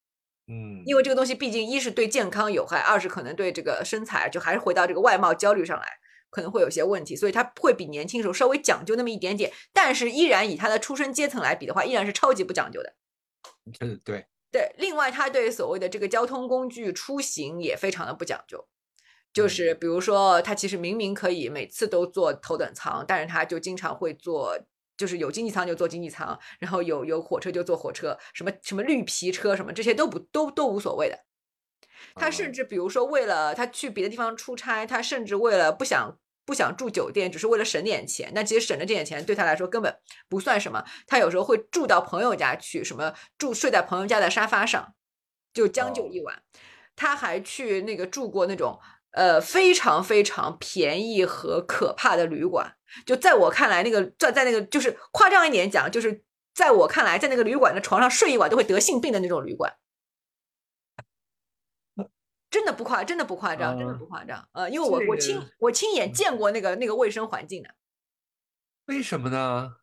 [0.46, 5.98] 嗯，因为这个东西毕竟一是对健康有害，二是可能对这个身材，就还是回到这个外貌焦虑上来。
[6.30, 12.94] 可能会有些问题，所以他会比年轻时候稍微讲究那么一点点，但是依然以他的出身阶层来比的话，依然是超级不讲究的。
[13.80, 14.70] 嗯，对对。
[14.76, 18.68] 另外，他对所谓的这个交通工具出行也非常的不讲究，
[19.38, 24.58] 就是比如说，他其实明明可以每次都坐头等舱，但是他就经常会坐，
[24.96, 31.20] 就是有经济舱就坐经济舱，然后有有火车就坐火车，什么什么绿皮车什么这些都不都都无所谓的。
[32.16, 38.32] 他甚至比如说，为了他去别的地方出差，他甚至为了不想不想住酒店，只是为了省点钱。
[38.34, 39.96] 那其实省着这点钱对他来说根本
[40.28, 40.84] 不算什么。
[41.06, 44.94] 他有时候会住到朋友家去，什么住睡在朋友家的沙发上，
[45.54, 46.42] 就将就一晚。
[46.96, 48.80] 他还去那个住过那种
[49.12, 52.76] 呃非常非常便宜和可怕的旅馆。
[53.04, 59.76] 就在我看来，那个在在那个就是夸张一点讲，就是在我看来，在那个旅馆的床上睡一晚都会得性病的那种旅馆。
[62.50, 64.48] 真的不夸，真的不夸张，真的不夸张。
[64.52, 67.68] 呃，因为我我亲我亲眼见过那个那个卫生环境的。
[68.86, 69.76] 为什么呢？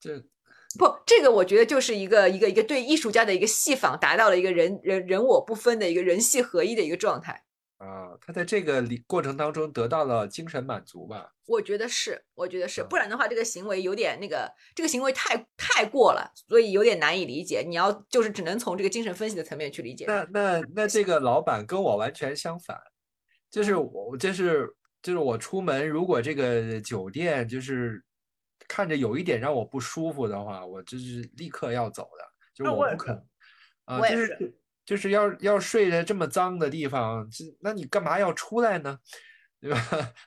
[0.00, 0.24] 这
[0.78, 7.44] 不，这个我觉得就是一个一个一个对艺术家的一个戏仿，达到了一个人人人我不分的一个人戏合一的一个状态。
[7.80, 11.32] 啊，他在这个里过程当中得到了精神满足吧？
[11.46, 17.64] 我觉得是，我觉得是，不然的话，这个行为有点那个，这个行为太太过了，所以有点难以理解。
[17.66, 20.04] 你要就是只能从这个精神分析的层面去理解。
[20.06, 22.78] 那那那这个老板跟我完全相反，
[23.50, 24.68] 就是我就是
[25.00, 28.04] 就是我出门，如果这个酒店就是
[28.68, 32.24] 看着有一点让我不舒服的话，我就是立刻要走的，
[32.54, 33.26] 就是我不肯
[33.86, 34.54] 啊，就是。
[34.90, 38.98] 就是要要睡在这么脏的地方，这那你干嘛要出来呢？
[39.62, 39.78] 对吧？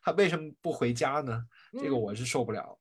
[0.01, 1.43] 他为什么不回家呢？
[1.73, 2.77] 这个我是受不了。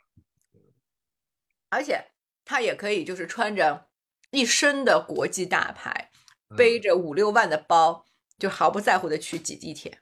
[1.71, 2.01] 而且
[2.45, 3.89] 他也可以就是穿着
[4.31, 6.13] 一身的国际大牌，
[6.57, 8.07] 背着五六万的包，
[8.39, 9.99] 就毫不在乎的去挤地铁。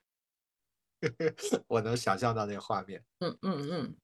[1.65, 3.03] 我能想象到那个画面。
[3.21, 3.95] 嗯嗯嗯。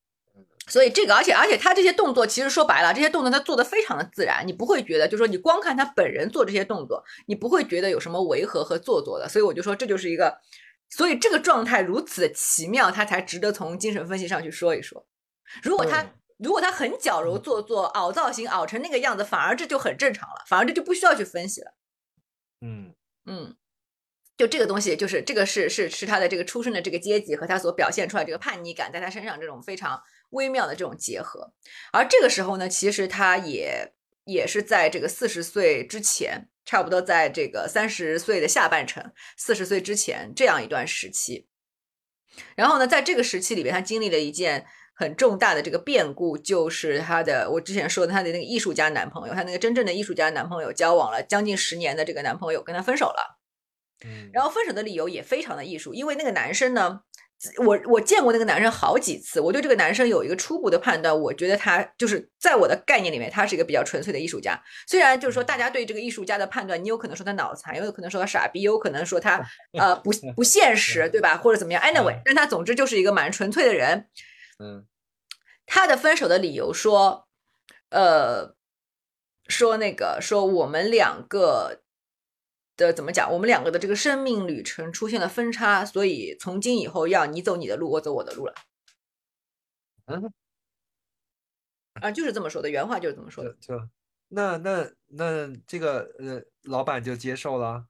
[0.68, 9.30] 所以这个，而且而且他这些动作，其实说白了，这些动作他做的非常的自然，你不会觉得，就说你光看他本人做这些动作，你不会觉得有什么违和和做作的。
[9.30, 10.38] 所以我就说，这就是一个，
[10.89, 15.07] 所以这个状态如此的奇妙，他才值得从精神分析上去说一说。
[15.63, 16.05] 如果他
[16.38, 21.74] 如果他很矫揉做作、凹造型、凹成那个样子，反而这就很正常了，反而这就不需要去分析了。
[22.61, 22.93] 嗯
[23.26, 23.55] 嗯。
[24.38, 29.99] 就这个东西，就是这个是是是他的这个出生的这个阶级和他所表现出来这个叛逆感，在他身上这种非常
[30.30, 31.53] 微妙的这种结合。
[31.91, 33.93] 而这个时候呢，其实他也
[34.25, 41.47] 也是在这个四十岁之前，差不多在这个三十岁的下半程，四十岁之前这样一段时期。
[42.55, 44.65] 然后呢，在这个时期里边，他经历了一件
[44.95, 53.39] 很重大的这个变故，就是他的我之前说的他的那个艺术家男朋友，他那个真正的艺术家男朋友，交往了将近十年的这个男朋友跟他分手了。
[54.32, 57.01] 然后分手的理由也非常的艺术，因为那个男生呢，
[57.64, 64.60] 我我见过那个男生好几次，我对这个男生有一个初步的判断，我觉得他就是在我的概念里面，他是一个比较纯粹的艺术家。
[64.88, 69.40] 虽然就是说大家对这个艺术家的判断，你有可能说他脑残，也有可能说他傻逼，有可能说他
[69.78, 71.38] 呃不不现 实，对吧？
[71.38, 74.08] 或者怎么样？Anyway，但他总之就是一个蛮纯粹的人。
[74.58, 74.86] 嗯，
[75.68, 77.28] 他的分手的理由说，
[77.92, 78.56] 呃，
[79.48, 81.82] 说那个说我们两个。
[82.78, 83.30] 的怎么讲？
[83.34, 88.53] 我们两个的这个生命旅程出现了分叉，所以从今以后要你走你的路，我走我的路了。
[90.05, 90.32] 嗯，
[91.95, 93.53] 啊，就是这么说的，原话就是这么说的。
[93.59, 93.73] 就
[94.30, 97.88] 那那那这个呃，老板就接受了。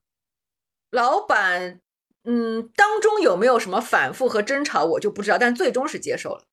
[0.90, 1.80] 老板，
[2.24, 6.44] 嗯，当中有没有什么反复和争吵，我就不知道，但最终是接受了。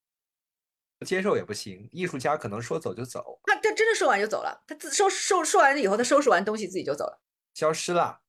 [1.05, 3.39] 接受也不行，艺术家可能说走就走。
[3.43, 7.21] 他他真的说完就走了，他自收收说完了以后，他收拾完东西自己就走了，
[7.53, 8.21] 消失了。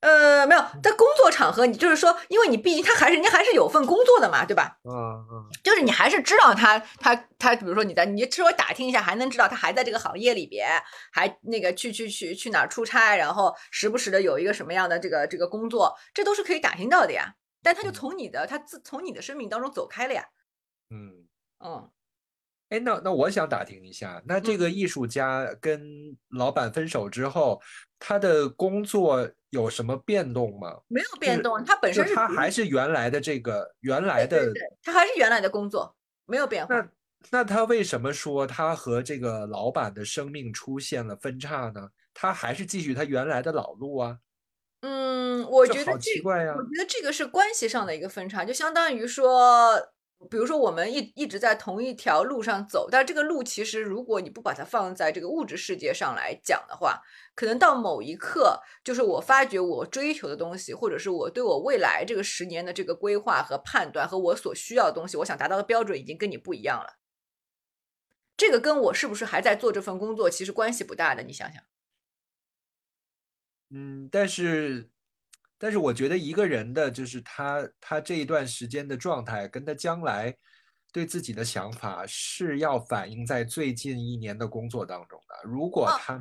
[0.00, 4.78] 呃，没有，在工作场合，你就是说，因为你毕竟他还是人家还是有份工作的嘛，对吧？
[4.84, 4.92] 嗯
[5.30, 10.68] 嗯就是你还是知道他他他，比如说你在你稍微打听一下，还能知道他还在这个行业里边，
[11.12, 17.34] 还那个去去去去哪儿出差，然后时不时的有一个什么样的这个这个工作，这都是可以打听到的呀。
[17.62, 20.26] 但他就从你的他自从你的生命当中走开了呀。
[20.90, 21.26] 嗯。
[21.62, 21.90] 嗯，
[22.70, 27.60] 哎，那那我想打听一下，那这个艺术家跟老板分手之后，
[28.00, 30.80] 他的工作有什么变动吗？
[30.88, 35.94] 没有变动，他本身是他还是原来的这个原来的，对对对，他还是原来的工作，
[36.26, 36.74] 没有变化。
[36.74, 36.88] 那
[37.30, 41.90] 那他为什么说他和这个老板的生命出现了分叉呢？
[42.14, 44.18] 他还是继续他原来的老路啊？
[44.80, 46.62] 嗯，我觉得这奇怪呀我。
[46.62, 49.74] 觉得这个是关系上的一个分叉，就相当于说，
[50.28, 57.00] 比如说我们一一直在同一条路上走，但这个路其实如果你不把它放在这个物质世界上来讲的话，
[57.34, 66.98] 可能到某一刻，就是我发觉我追求的东西，或者是我对我未来这个十年的这个规划和判断，和我所需要的东西，我想达到的标准已经跟你不一样了。
[68.36, 71.62] 这个跟我是不是还在做这份工作，其实关系不大的，你想想。
[73.70, 74.90] 嗯，但是，
[75.60, 80.34] 但是我觉得一个人的就是他他这一段时间的状态，跟他将来
[80.90, 85.48] 对自己的想法是要反映在最近一年的工作当中的。
[85.48, 86.18] 如果哦他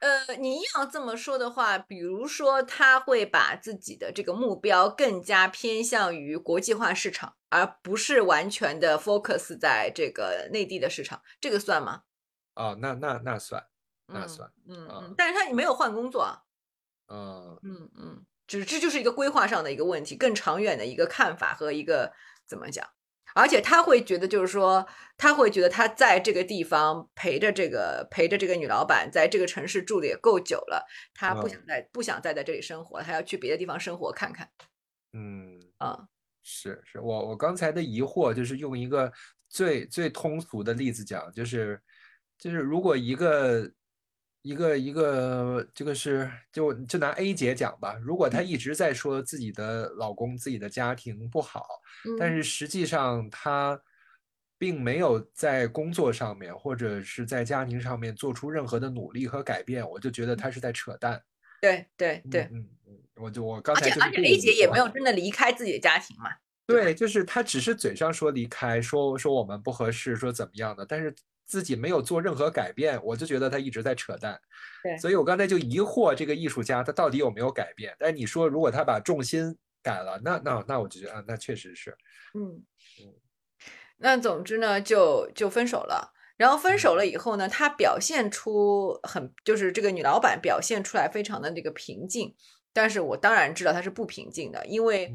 [0.00, 12.02] 呃，你要这么说的话，比如说他会把自己的这个目标更加偏向于国际化市场，而不是完全的 focus 在这个内地的市场，这个算吗？
[12.54, 13.62] 哦，那那那算，
[14.06, 16.42] 那嗯算，嗯啊嗯，但是他没有换工作啊，
[17.08, 18.26] 嗯嗯嗯，
[18.58, 22.12] 只这就是一个规划上的一个问题，更长远的一个看法和一个
[22.48, 22.84] 怎么讲，
[23.32, 24.84] 而且他会觉得就是说，
[25.16, 30.84] 他会觉得他在这个地方陪着这个陪着这个女老板，在这个城市住的也够久了，
[31.14, 34.50] 他不想嗯再不想再在这里生活，他要去别的地方生活看看
[35.12, 36.08] 嗯，啊。
[36.42, 39.12] 是是，我我刚才的疑惑就是用一个
[39.48, 41.80] 最最通俗的例子讲，就是
[42.36, 43.70] 就是如果一个
[44.42, 51.66] 一个一个这个是就就拿 A 姐讲吧，如果她一直在说自己的老公自己的家庭不好，
[52.18, 52.36] 但嗯。
[52.36, 53.80] 是实际上她
[54.58, 61.22] 并没有在工作上面或者是在家庭上面做出任何的努力和改变，我就觉得她是在扯淡。
[61.60, 62.66] 对对对，嗯。
[62.86, 66.30] 嗯，我就我刚而且而且 A 姐也没有真的离开自己的家庭嘛。
[66.66, 71.14] 对，就是她只是嘴上说离开，说说我们不合适，说怎么样的，但是
[71.50, 74.40] 自己没有做任何改变，我就觉得他一直在扯淡。
[74.84, 77.94] 对所以我刚才就疑惑这个艺术家他到底有没有改变。
[77.98, 81.90] 但你说如果他把重心改了，那那那我就觉得啊，那确实是，
[82.34, 82.62] 嗯
[83.02, 83.12] 嗯，
[83.98, 86.14] 那总之呢，就就分手了。
[86.36, 92.34] 然后分嗯手了以后呢，他表现出很，就是这个女老板表现出来非常的这个平静，
[92.72, 95.12] 但是我当然知道她是不平静的，因为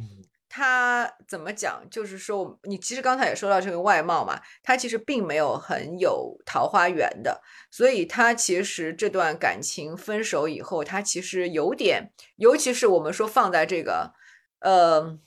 [0.48, 7.42] 嗯她怎么讲，就是说你其实刚才也说到这个外貌嘛，他其实并没有很有桃花源的，
[7.72, 14.14] 所以他其实这段感情分手以后，他其实有点，尤其是我们说放在这个，
[14.60, 15.20] 呃。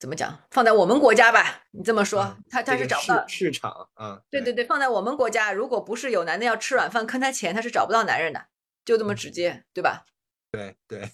[0.00, 0.38] 怎么讲？
[0.50, 8.44] 放在我们国家吧，你这么说，嗯他他是找不到，市场啊，对对对，放在我们国家，如果不是有男的要吃软饭坑他钱，他是找不到男人的，
[8.84, 10.04] 就这么直接，对吧？
[10.54, 11.10] 对对，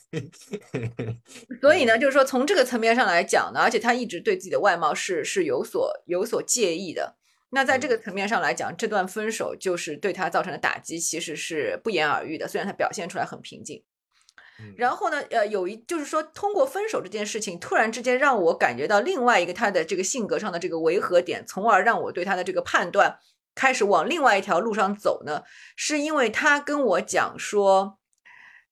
[1.61, 7.17] 所以呢，就是说从这个层面上来讲呢，而且他一直对自己的外貌是是有所有所介意的。
[7.53, 12.47] 那在这个层面上来讲，这段分手就是对他造成的打击，其实是不言而喻的。
[12.47, 13.83] 虽然他表现出来很平静，
[14.61, 14.73] 嗯。
[14.79, 23.19] 然后呢，呃，有一就是说，通过分手这件事情，突然之间让我感觉到另外一个他的这个性格上的这个违和点，从而让我对他的这个判断
[23.57, 25.43] 开始往另外一条路上走呢，
[25.75, 27.99] 是因为他跟我讲说，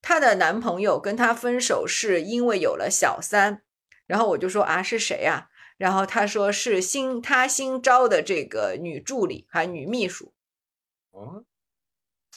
[0.00, 3.62] 她的男朋友跟她分手是因为有了小三，
[4.06, 10.32] 然后我就说啊是谁呀、然后她说是新她新招的这个女助理还女秘书，
[11.10, 11.44] 哦，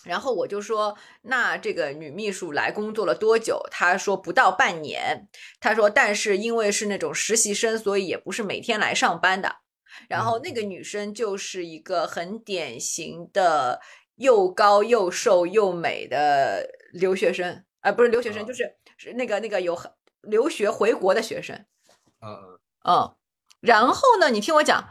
[0.04, 3.62] 然后我就说，那这个女秘书来工作了多久？
[3.70, 5.28] 她说不到半年。
[5.60, 9.58] 她说，但是因为是那种实习生，所以也不是每天来上班的。
[10.08, 13.80] 然后那个女生就是一个很典型的
[14.16, 19.80] 又高又瘦又美的留学生，啊、不是留学生，啊就是是那个那个有
[20.22, 21.56] 留学回国的学生。
[22.22, 23.16] 嗯嗯嗯，
[23.62, 24.88] 然后呢，你听我讲，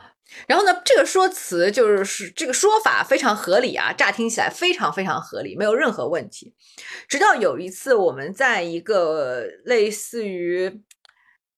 [0.46, 6.54] 然后呢，这个说辞就是是这个说法非常合理啊，乍听起来非常非常合理，没有任何问题。
[7.08, 10.82] 直到有一次，我们在一个类似于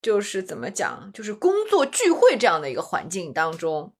[0.00, 3.94] 就是怎么讲，就是工作聚会这样的一个环境当中，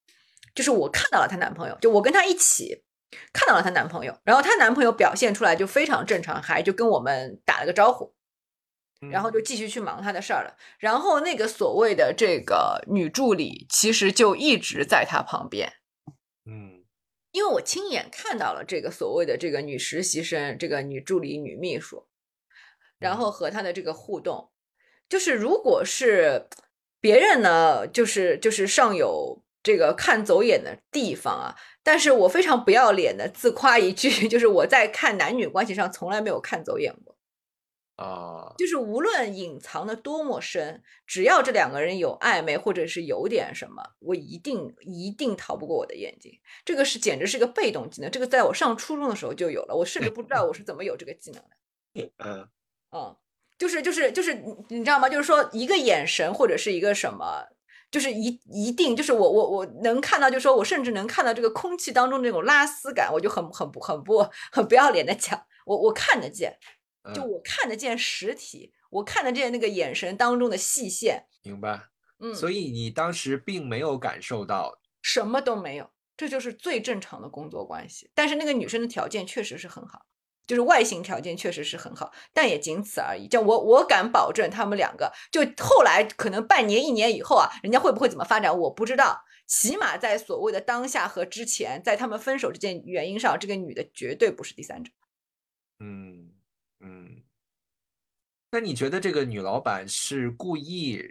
[0.54, 2.82] 就是我看到了她男朋友，就我跟她一起，
[3.32, 8.14] 看到了她男朋友，然后她男朋友表现出来就非常正常，还就跟我们打了个招呼，
[9.10, 10.56] 然后就继续去忙他的事儿了。
[10.78, 15.72] 然后那个所谓的这个女助理，其实就一直在她旁边。
[16.44, 16.84] 嗯
[17.32, 22.06] 因为我亲眼看到了这个所谓的这个女实习生、这个女助理、女秘书，
[22.98, 24.50] 然后和她的这个互动，
[25.08, 26.46] 就是如果是
[27.00, 37.16] 别人呢，就是就是尚有这个看走眼的地方啊，但是我非常不要脸的自夸一句， 就是我在看男女关系上从来没有看走眼过。
[37.96, 46.32] 啊，就是无论隐藏的多么深，只要这两个人有暧昧或者是有点什么，我一定一定逃不过我的眼睛。
[46.64, 52.10] 这个是简直是个被动技能，这个在我上初中的时候就有了，我甚至不知道我是怎么有这个技能的。
[52.24, 52.48] 嗯
[52.92, 53.16] 嗯，
[53.58, 55.08] 就是就是就是你你知道吗？
[55.08, 57.46] 就是说一个眼神或者是一个什么，
[57.92, 66.58] 就是一一定就是我我我能看到，就是说我甚至能看到这个空气当中那种拉丝感，我就很很不很不很不要脸的讲，我我看得见。
[67.12, 71.88] 就嗯，我看得见实体，我看得见那个眼神当中的细线，明白。
[72.20, 78.08] 嗯，所以你当时并没有感受到，什么都没有，这就是最正常的工作关系。
[78.14, 80.06] 但是那个女生的条件确实是很好，
[80.46, 83.28] 就是外形条件确实是很好，但也仅此而已。
[83.28, 89.24] 就我我敢保证，他们两个就后来可能半年一年以后啊，人家会不会怎么发展我不知道。
[89.46, 94.90] 起码在所谓的当下和之前，在他们分手这件原因上，这个女的绝对不是第三者。
[95.80, 96.32] 嗯
[96.80, 97.22] 嗯。
[98.50, 101.02] 那你觉得这个女老板是故意，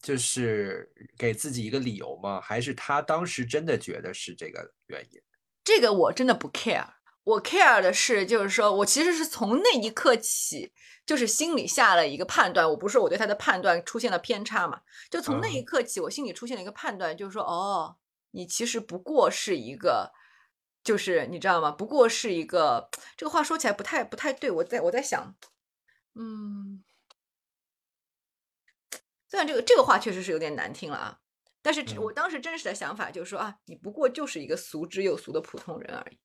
[0.00, 2.40] 就是给自己一个理由吗？
[2.40, 5.20] 还是她当时真的觉得是这个原因？
[5.64, 6.86] 这个我真的不 care，
[7.28, 10.72] 我 care 的是，就是说我其实是从那一刻起，
[11.04, 17.98] 就是心里下了一个判断，我不是说我对他的判断出现了偏差嘛，就从那一嗯刻起，我心里出现了一个判断，就是说，哦，
[18.30, 20.10] 你其实不过是一个，
[20.82, 21.70] 就是你知道吗？
[21.70, 25.34] 不过是一个，这个话说起来不太不太对，我在我在想，
[26.14, 26.82] 嗯，
[29.28, 31.18] 虽然这个这个话确实是有点难听了啊，
[31.60, 36.18] 但是嗯我当时真实的想法就是说啊，你不过就是一个俗之又俗的普通人而已。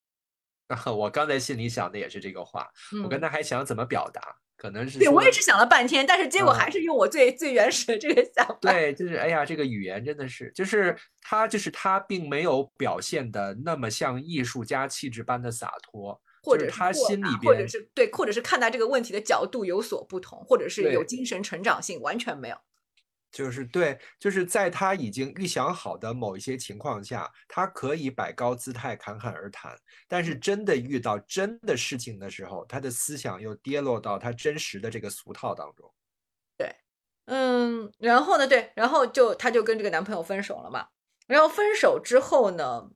[0.96, 2.68] 我刚才心里想的也是这个话，
[3.02, 4.20] 我刚嗯才还想怎么表达，
[4.56, 8.56] 可能是对我也说是想了半天，但是结果还嗯是用我最最原始的这个想法。
[8.60, 22.56] 对，就是哎呀，这个语言真的是，就是他，就是他并没有表现的那么像艺术家气质般的洒脱，或者是他心里边或者是对，或者是看待这个问题的角度有所不同，或者是有精神成长性，完全没有。
[23.34, 29.76] 就是对，就是在他已经预想好的某一些情况下，他可以摆高姿态侃侃而谈，
[30.06, 35.92] 但嗯是真的遇到真的事情的时候，他的思想又跌落到他真实的这个俗套当中。
[36.56, 36.72] 对
[37.26, 40.86] 嗯，然后呢，对，然后就她就跟这个男朋友分手了嘛。
[41.26, 42.90] 然后分手之后呢，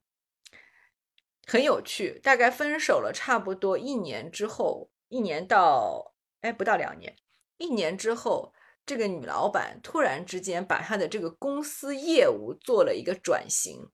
[1.47, 7.16] 很有趣，大概分手了差不多一年之后，一年到哎不到两年，
[7.57, 8.53] 一年之后，
[8.89, 13.91] 这个女老板突然之间把她的这个公司业务做了一个转型。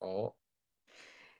[0.00, 0.34] 哦，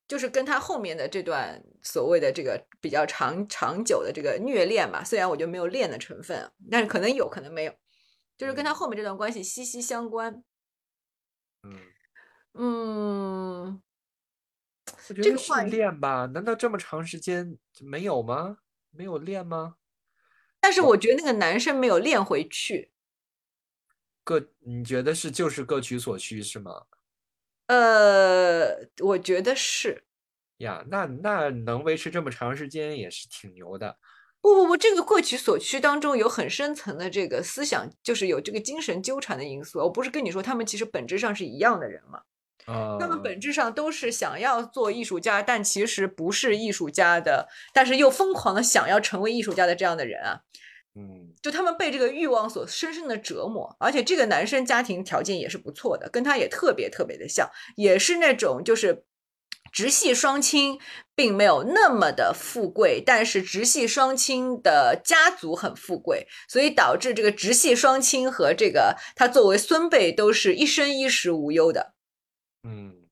[0.07, 7.74] 就是跟他后面的这段所谓的这个比较长长久的这个虐恋吧，虽然我就没有恋的成分，但是可能有可能没有，
[8.38, 10.42] 就是跟他后面这段关系息息相关。
[11.64, 11.80] 嗯，
[12.55, 13.82] 嗯，
[15.09, 16.26] 我觉得是这个话练吧？
[16.26, 18.59] 难道这么长时间没有吗？
[18.90, 19.76] 没有练吗？
[20.65, 22.91] 但是我觉得那个男生没有练回去。
[24.25, 26.85] 各你觉得是就是各取所需是吗？
[27.67, 30.05] 呃，我觉得是。
[30.59, 33.99] 呀，那那能维持这么长时间也是挺牛的。
[34.41, 39.81] 不不不，这个各取所需当中有很深层的这个思想，就是有这个精神纠缠的因素。
[39.81, 42.23] 我不是跟你说，他们其实本质上是一样的人吗？
[42.65, 50.41] 啊，他们本质上都是想要做艺术家，但其实不是艺术家的，但是又疯狂的想要成为艺术家的这样的人啊，
[50.96, 59.04] 嗯就他们被这个欲望所深深的折磨，而且这个男生家庭条件也是不错的，跟他也特别特别的像，也是那种就是
[59.72, 60.79] 直系双亲
[61.16, 71.95] 并没有那么的富贵，但是直系双亲的家族很富贵，所以导致这个直系双亲和这个他作为孙辈都是一生衣食无忧的。
[72.62, 73.04] 嗯嗯，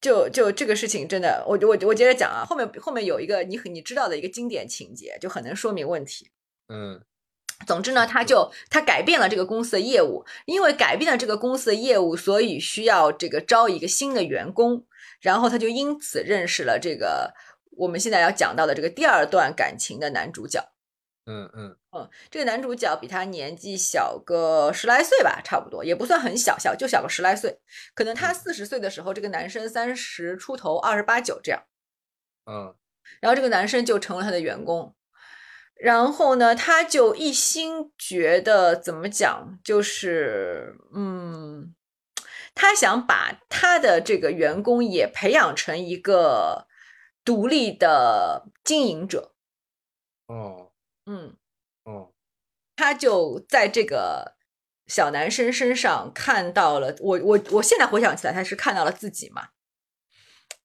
[0.00, 6.30] 就就这个事情真的，我我我接着讲啊，后面后面有一个你很你知道的一个经典情节，就很能说明问题。
[6.68, 7.00] 嗯
[7.66, 14.82] 总之呢，他就他改变了这个公司的业务，因为改变了这个公司的业务，所以需要这个招一个新的员工，
[15.20, 17.34] 然后他就因此认识了这个
[17.72, 20.58] 我们现在要讲到的这个第二段感情的男主角。
[21.26, 21.76] 嗯嗯。
[21.92, 27.60] 嗯，这个男主角比他年纪小个十来岁吧，差不多，也不算很小，小就小个十来岁。
[27.94, 28.34] 可能他嗯。
[28.34, 31.62] 四十岁的时候，这个男生三十出头，二十八九这样。
[32.46, 32.74] 嗯。
[33.20, 34.94] 然后这个男生就成了他的员工，
[35.74, 41.74] 然后呢，他就一心觉得怎么讲，就是嗯，
[42.54, 46.68] 他想把他的这个员工也培养成一个
[47.24, 49.32] 独立的经营者，
[50.26, 50.59] 哦
[51.10, 51.36] 嗯，
[51.84, 52.12] 哦
[52.76, 54.36] 他就在这个
[54.86, 59.48] 小男生身上看到了我我我现在回想起来，他是看到了自己嘛。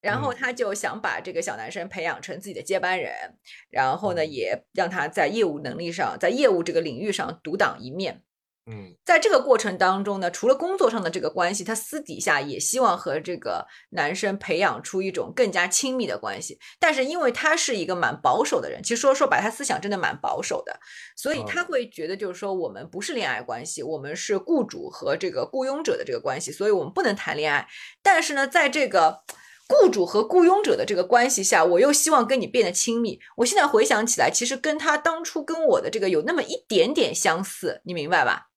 [0.01, 3.39] 然后嗯他就想把这个小男生培养成自己的接班人，
[3.69, 8.23] 然后呢，嗯也让他在业务能力上，在业务这个领域上独当一面。
[8.67, 16.57] 嗯在这个过程当中呢，除了工作上的这个关系，他私底下也希望和这个男生培养出一种更加亲密的关系。
[16.79, 20.79] 但是因为他是一个蛮保守的人，其实说说白，他思想真的蛮保守的，
[21.15, 27.67] 所以他哦会觉得就是说我们不是恋爱关系，我们是雇主和这个雇佣者的这个关系，所以我们不能谈恋爱。
[28.01, 29.21] 但是呢，在这个
[29.67, 33.19] 雇主和雇佣者的这个关系下，我又希望跟你变得亲密。
[33.37, 38.47] 我现在回想起来，其实跟他当初跟我的这个有那么一点点相似，你明白吧？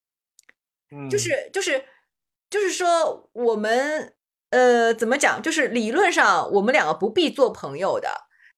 [0.91, 1.85] 嗯，就是就是
[2.51, 4.15] 就是说，我们
[4.51, 5.43] 呃怎么讲？
[5.43, 8.09] 就是理论上我们两个不必做朋友的，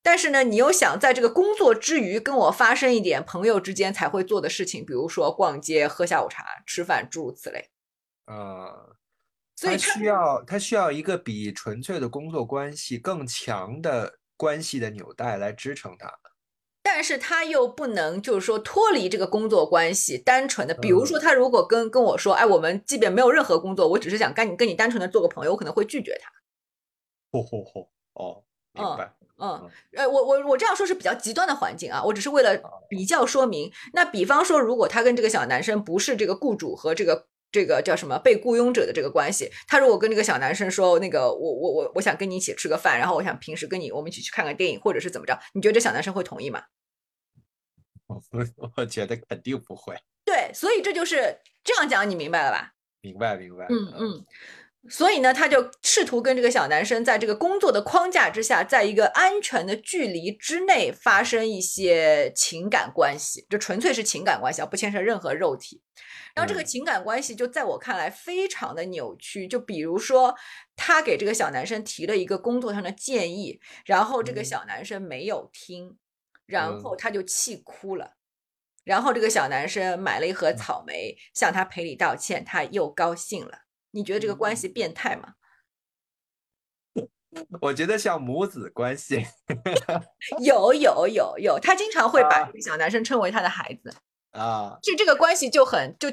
[0.02, 7.70] 但是呢，你又想在这个工作之余跟我发生一点朋友之间才会做的事情，比如说逛街、喝下午茶、吃饭，诸如此类。
[8.26, 8.94] 啊，
[9.56, 16.19] 所以他他需要他需要一个比纯粹的工作关系更强的关系的纽带来支撑他。
[16.82, 26.30] 但是他又不能就是说脱离这个工作关系，单纯的，比如嗯说他如果跟跟我说，哎，我们即便没有任何工作，我只是想跟你跟你单纯的做个朋友，我可能会拒绝他。
[27.32, 27.86] 嚯嚯嚯！
[28.14, 28.42] 哦，
[28.72, 29.04] 明嗯白。
[29.04, 33.72] 嗯嗯，呃，我我我这样说是比较极端的环境啊，我只是为了比较说明。
[33.94, 46.62] 那比方说，如果他跟这个小男生不是这个雇主和这个这个叫什么被雇佣者的这个关系，他如果跟这个小男生说，那个我我我我想跟你一起吃个饭，然后我想平时跟你我们一起去看个电影，或者是怎么着，你觉得这小男生会同意吗？
[48.06, 48.20] 我
[48.76, 49.96] 我觉得肯定不会。
[50.24, 52.72] 对，所以这就是这样讲，你明白了吧？
[53.00, 53.66] 明白明白。
[53.68, 54.26] 嗯嗯。
[54.88, 65.82] 所以呢，他就试图跟这个小男生在这个工作的框架之下，在一个安全的距离之内发生一些情感关系，就纯粹是情感关系啊，不牵涉任何肉体。
[66.34, 70.34] 然后这个嗯情感关系就在我看来非常的扭曲，就比如说
[70.74, 75.98] 他给这个小男生提了一个工作上的建议，然后这个嗯小男生没有听，
[76.46, 78.14] 然嗯后他就气哭了。
[78.82, 83.58] 然后这个小男生买了一盒草莓，向他赔礼道歉，他又高兴了。
[83.92, 85.34] 你觉得这个关系变态吗？
[87.60, 89.24] 我觉得像母子关系。
[90.42, 93.94] 有有有有，他经常会把啊这个小男生称为他的孩子，
[94.32, 96.08] 啊，就这个关系就很就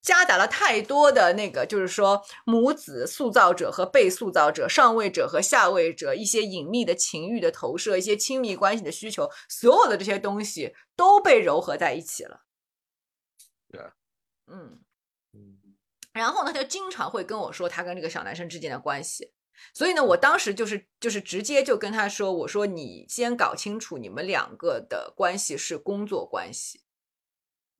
[0.00, 12.40] 夹杂了太多的那个，就是说母子塑造者和被塑造者、上位者和下位者一些隐秘的情欲的投射、一些亲密关系的需求，所有的这些东西都被糅合在一起了。
[13.70, 13.80] 对，
[14.46, 14.72] 嗯。
[14.72, 14.80] 嗯
[16.12, 19.32] 然后呢，他就经常会跟我说他跟这个小男生之间的关系，
[19.72, 26.82] 所以呢，我当时就是就是直接就跟他说，我说你先搞清楚你们两个的关系是工作关系。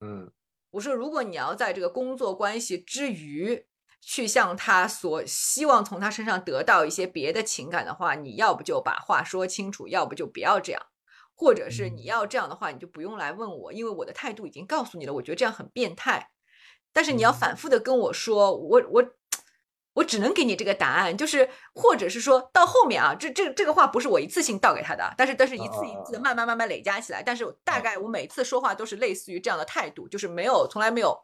[0.00, 0.32] 嗯
[0.70, 3.66] 我说，如果你要在这个工作关系之余
[4.00, 10.82] 去向他所希望从他身上得到一些别的情感的话，你要不就把话说清楚，要不就不要这样。
[11.34, 16.30] 或者是你嗯要这样的话，你就不用来问我，因为我的态度已经告诉你了，我觉得这样很变态。
[16.92, 19.04] 但是你要嗯反复的跟我说，我我
[19.94, 31.18] 我只能给你这个答案，就是或者是说到后面啊，这这这个话不是我一次性倒给他的，但是但是一次一次的慢慢慢慢累加起来，但是大概我每次说话都是类似于这样的态度，就是没有从来没有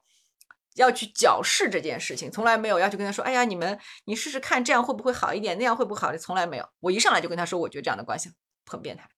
[0.74, 6.16] 要去矫饰这件事情，从来没有要去跟他说，哎呀，你们你试试看这样会不会好一点，那样会不会好？
[6.16, 8.30] 从来没有，我一上来就跟他说，我觉得这样的关系
[8.66, 9.08] 很变态。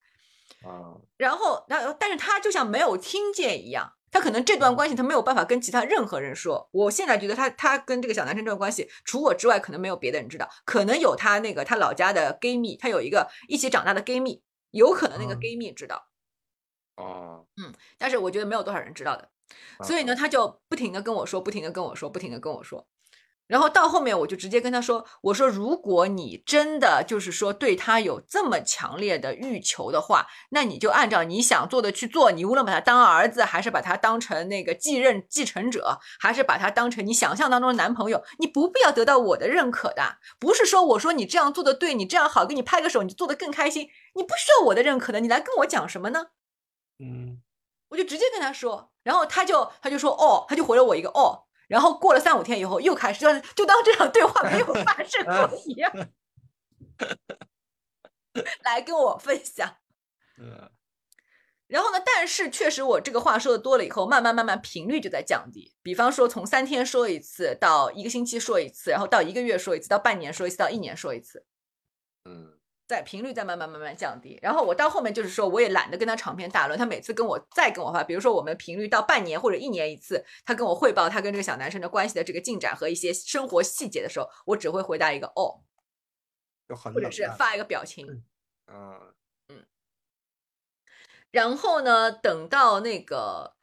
[0.62, 6.69] 啊，然后，然后，但是他就像没有听见一样，他可能这段关系他没有办法跟其他任何人说。
[6.73, 16.09] 我现在觉得他他跟这个小男生这段关系，除我之外，可能没有别的人知道，可能有他那个他老家的 gay 蜜，他有一个一起长大的 gay 蜜，有可能那个嗯 gay 蜜知道，
[16.97, 19.31] 哦，嗯但是我觉得没有多少人知道的。
[19.82, 22.87] 所以呢，他就不停的跟我说，不停的跟我说，不停的跟我说。
[23.51, 32.31] 然后到后面，我就直接跟他说：“我说，如果你真的就是说对他有这么强烈的欲求的话，那你就按照你想做的去做。
[32.31, 40.18] 你无论把他当儿子，还是把他当成那个继任继承者，还是把他当成你想象当中的男朋友，你不必要得到我的认可的。
[40.39, 45.18] 不是说我说你这样做的对，你这样好，给你拍个手，你做的更开心，你不需要我的认可的。
[45.18, 46.27] 你来跟我讲什么呢？
[47.02, 47.40] 嗯
[47.89, 55.92] 我就直接跟他说，然后他就他就说哦，他就回了我一个哦，然后过了三五天以后又开始就就当这场对话没有发生过 一样，
[58.64, 59.76] 来跟我分享。
[60.36, 60.68] 嗯
[61.68, 65.72] 然后呢，但是确实我这个话说的多了以后，慢慢慢慢频率就在降低。
[65.82, 71.47] 比方说从三天说一次到一个星期说一次，然后到一个月说一次，到半年说一次，到一年说一次。
[72.24, 72.59] 嗯
[72.91, 76.77] 在频率在慢慢慢慢降低，然后我到后面就是说，我也懒得跟他长篇大论。
[76.77, 85.62] 他每次跟我再跟我发，比如说我们频率到半年或者一年一次，他跟我汇报他跟这个小男生的关系的这个进展和一些生活细节的时候，我只会回答一个哦，
[86.69, 88.25] 就很或者是发一个表情。
[88.67, 89.15] 嗯
[91.31, 93.55] 然后呢，等到那个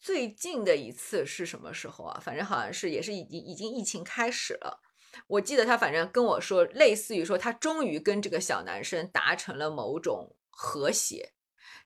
[0.00, 2.20] 最近的一次是什么时候啊？
[2.20, 4.82] 反正好像是也是已经已经疫情开始了。
[5.26, 11.32] 我记得他反正跟我说，类似于说他终于跟这个小男生达成了某种和谐。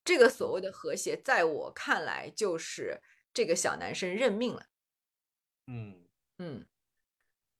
[0.04, 3.00] 这个所谓的和谐，在我看来就是
[3.34, 4.66] 这个小男生认命了。
[5.66, 6.06] 嗯
[6.38, 6.66] 嗯，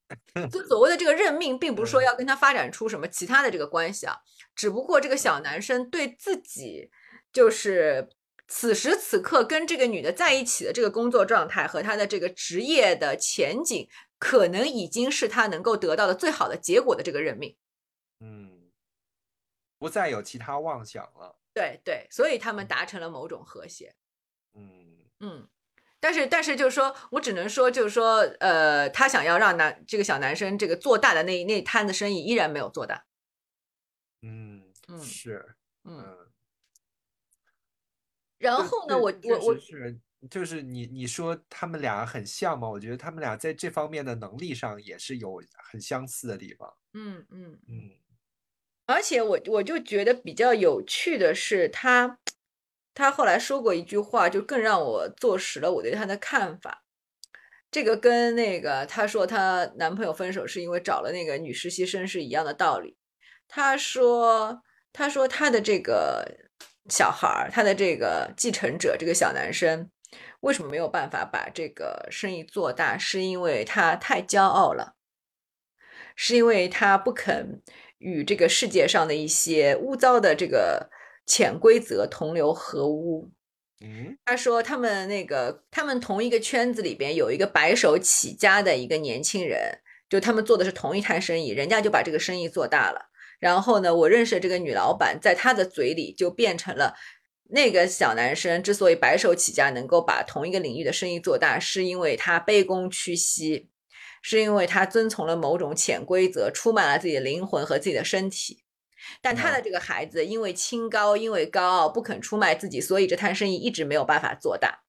[0.51, 4.17] 就所谓的这个认命，并不是说嗯要跟他发展出什么其他的这个关系啊，
[4.55, 6.89] 只不过这个小男生对自己
[7.31, 8.09] 就是
[8.53, 13.87] 此时此刻跟这个女的在一起的这个工作状态和他的这个职业的前景，
[14.19, 17.55] 可能已经是他能够得到的最好的结果的这个任命。
[18.19, 18.69] 嗯，
[19.79, 21.39] 不再有其他妄想了。
[21.53, 23.95] 对对，所以他们达成了某种和谐。
[24.53, 25.47] 嗯嗯，
[26.01, 33.05] 但是但是就是说我只能说就是说，呃，他想要让男这个小男生这个做大的那那摊子生意依然没有做大。
[34.21, 35.55] 嗯嗯是
[35.85, 36.30] 嗯，
[38.41, 39.99] 然后呢，我我我是
[40.29, 42.69] 就是你你说他们俩很像吗？
[42.69, 45.41] 我觉得他们俩在这方面的能力上也是有
[45.71, 46.71] 很相似的地方。
[46.93, 47.91] 嗯嗯，嗯
[48.85, 52.19] 而且我我就觉得比较有趣的是他，
[52.93, 56.83] 他后来说过一句话，就更让我坐实了我对他的看法。
[57.71, 62.97] 这个跟那个她说她男朋友分手是因为找了那个女实习生是一样的道理。
[63.47, 64.61] 她说，
[64.93, 66.50] 她说她的这个
[66.89, 69.89] 小孩儿，他的这个继承者，这个小男生，
[70.41, 72.97] 为什么没有办法把这个生意做大？
[72.97, 74.95] 是因为他太骄傲了，
[76.15, 77.61] 是因为他不肯
[77.99, 80.89] 与这个世界上的一些污糟的这个
[81.25, 83.31] 潜规则同流合污。
[83.83, 89.79] 嗯他说他们那个他们同一个圈子里边有一个白手起家的一个年轻人，
[90.09, 93.10] 就他们做的是同一摊生意，人家就把这个生意做大了。
[93.41, 96.95] 然后呢，我认识的这个女老板，在她的嘴里就变成了
[97.49, 103.67] 那个小男生之所以白手起家，能够把同一个领域的生意做大，是因为他卑躬屈膝，
[104.21, 108.63] 是因为他遵从了某种潜规则，出卖了自己的灵魂和自己的身体。
[109.21, 114.83] 但他的这个孩子因为清高，因为高傲，不肯出卖自己，所以这摊生意一直没有办法做大。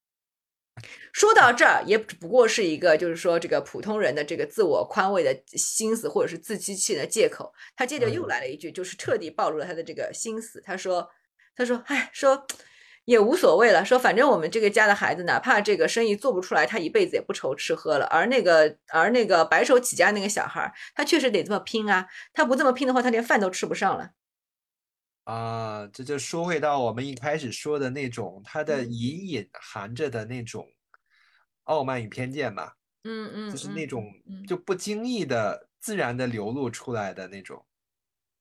[1.12, 7.52] 说到这儿，也只不过是一个，就是说这个普通人的这个自我宽慰的心思，或者是自欺欺人的借口。
[7.76, 10.60] 他接着又嗯来了一句，就是彻底暴露了他的这个心思。
[10.64, 11.06] 他说
[11.54, 12.46] ：“他说，哎，说
[13.04, 18.06] 也无所谓了，说反正我们这个家的孩子，哪怕这个生意做不出来，他一辈子也不愁吃喝了。
[18.06, 24.10] 而那个，而那个白手起家那个小孩儿，他确实得这么拼啊，他不这么拼的话，他连饭都吃不上了。
[25.24, 30.66] 啊，这就说回到我们一开始说的那种，它的嗯隐隐含着的那种
[31.64, 32.74] 傲慢与偏见吧，
[33.04, 37.64] 嗯嗯，就是嗯那种嗯就不经意的、自然的流露出来的那种。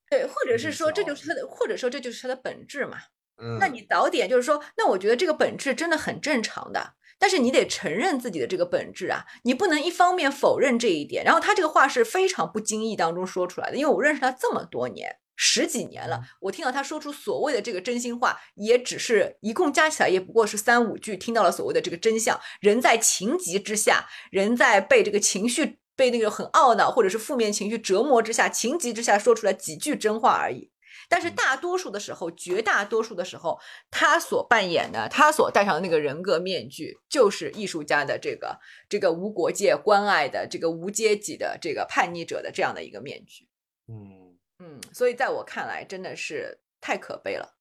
[0.10, 2.98] 对，或者是比说这就较是他的，或者说这就是他的本质嘛。
[3.38, 11.24] 嗯，那你早点就是说，那我觉得这个本质真的很正常的，但是你得承认自己的这个本质啊，你不能一方面否认这一点。
[11.24, 22.40] 然后他这个话是非常不经意当中说出来的，因为我认识他这么多年，十几年了，我听到他说出所谓的这个真心话，也只是一共加起来也不过是三五句，听到了所谓的这个真相。
[22.60, 25.80] 人在情急之下，人在被这个情绪。
[25.94, 30.72] 被那个很懊恼或者是负面情绪折磨之下，情急之下说出来几句真话而已。
[31.08, 33.60] 但是嗯大多数的时候，绝大多数的时候，
[33.92, 38.58] 他所扮演的，他所戴上的那个人格面具，就是艺术家的这个
[38.90, 43.48] 这个无国界关爱的这个无阶级的这个叛逆者的这样的一个面具。
[43.88, 44.21] 嗯，
[44.64, 47.58] 嗯，所以在我看来，真的是太可悲了。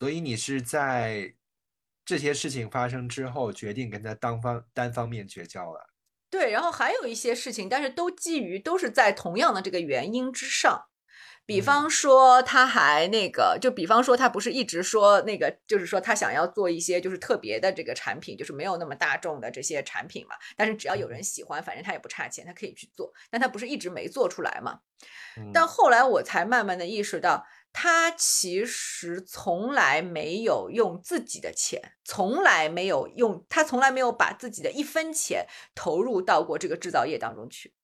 [0.00, 1.36] 所以你是在
[2.04, 5.90] 这些事情发生之后，决定跟他单方单方面绝交了。
[6.28, 10.88] 对，然后还有一些事情，但是都基于都是在同样的这个原因之上。
[11.46, 20.34] 比嗯方说，他还那个，就比方说，他不是一直说那个，就是说他想要做一些就是特别的这个产品，就是没有那么大众的这些产品嘛。
[20.56, 23.12] 但是只要有人喜欢，反正他也不差钱，他可以去做。
[23.30, 24.80] 但他不是一直没做出来嘛？
[25.38, 37.74] 嗯但后来我才慢慢的意识到，他其实从来没有用自己的钱，从来没有用，他从来没有把自己的一分钱投入到过这个制造业当中去。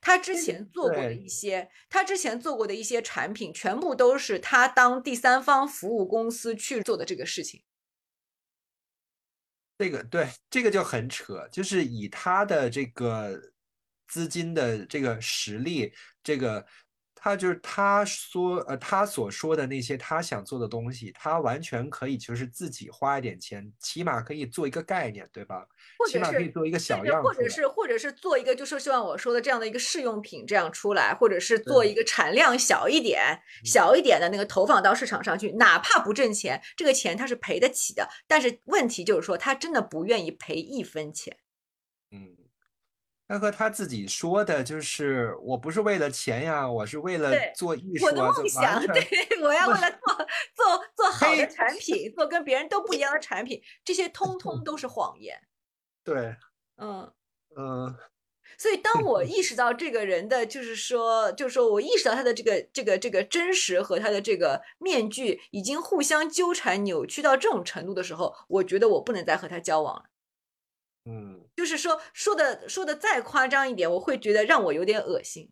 [0.00, 7.62] 他之前做过的一些，他之前做过的一些产品，全部都是他当第三方服务公司去做的这个事情。
[9.78, 13.52] 这个对，这个就很扯，就是以他的这个
[14.08, 15.92] 资金的这个实力，
[16.22, 16.66] 这个。
[17.24, 25.66] 他就是他说，呃，他所说的那些他想做的东西，他完全可以就是自己花一点钱，起码可以做一个概念，对吧？
[26.06, 38.06] 起码可以做一个小样或者是或者是做一个，就是像我说的这样的一个试用品这样出来，或者是做一个产量小一点、小一点的那个投放到市场上去，哪怕不挣钱，这个钱他是赔得起的。
[38.28, 41.34] 但是问题就是说，他真的不愿意赔一分钱。
[43.28, 43.28] 嗯。
[43.28, 48.04] 他和他自己说的就是，我不是为了钱呀，我是为了做艺术。
[48.06, 49.02] 我的梦想，对，
[49.42, 50.14] 我要为了做
[50.54, 55.44] 做做好的产品，做跟别人都不一样的产品，这些 通通都是谎言。
[56.06, 56.36] 对，
[56.76, 57.12] 嗯
[57.56, 57.96] 嗯。
[58.58, 70.04] 所以当我意 识到这个人的，就是说，就是说我意识到他的这个这个这个真实和他的这个面具已经互相纠缠、扭曲到这种程度的时候，我觉得我不能再和他交往了。
[71.04, 75.50] 嗯，就是说说的说的再夸张一点，我会觉得让我有点恶心。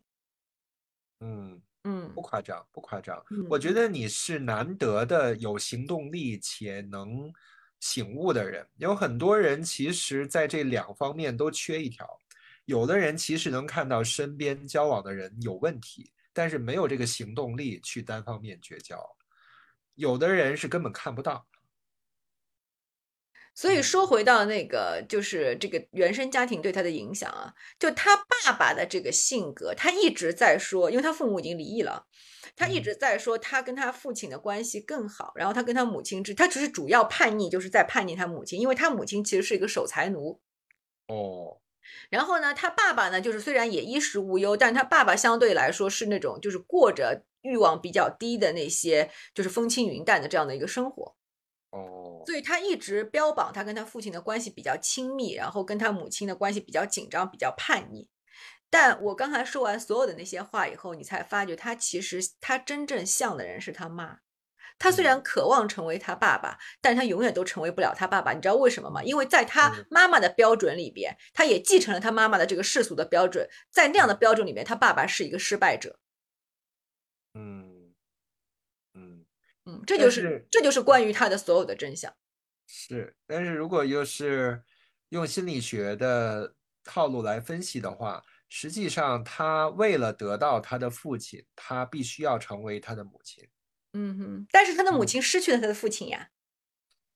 [1.19, 3.23] 嗯嗯，不夸张，不夸张。
[3.49, 7.31] 我觉得你是难得的有行动力且能
[7.79, 8.67] 醒悟的人。
[8.77, 12.07] 有很多人其实在这两方面都缺一条。
[12.65, 18.97] 有的人其实能看到身边交往的人有问题，但是没有这个行动力去单方面绝交。
[19.95, 21.45] 有的人是根本看不到。
[23.55, 32.07] 所以说回到那个，就是这个原生家庭对他的影响啊，就他爸爸的这个性格，他一直在说，因为他父母已经离异了，
[32.55, 40.41] 他一直在说他跟他父亲的关系更好，然后他跟他母亲之，他只是主要叛逆，就是在叛逆他母亲，因为他母亲其实是一个守财奴。
[41.07, 41.61] 哦，
[42.09, 51.15] 然后呢，他爸爸呢，就是虽然也衣食无忧，但他爸爸相对来说是那种就是过着欲望比较低的那些，就是风轻云淡的这样的一个生活。
[51.73, 58.07] 哦，所以他一直标榜他跟他父亲的关系比较亲密，然后跟他母亲的关系比较紧张、比较叛逆。
[58.69, 64.19] 但我刚才说完所有的那些话以后，你才发觉他其实他真正像的人是他妈。
[64.77, 68.33] 他虽然渴望成为他爸爸，但他永远都成为不了他爸爸。
[68.33, 69.03] 你知道为什么吗？
[69.03, 75.97] 因为在他妈妈的标准里边，他也继承了他妈妈的这个世俗的标准，在那样的标准里面，他爸爸是一个失败者。
[77.33, 77.63] 嗯。
[79.65, 82.13] 嗯，这就是这就是关于他的所有的真相。
[82.67, 84.63] 是，但是如果又是
[85.09, 93.47] 用心理学的套路来分析的话，实际上他为了得到他的父亲，他必须要成为他的母亲。
[93.93, 96.29] 嗯哼，但是他的母亲失去了他的父亲呀，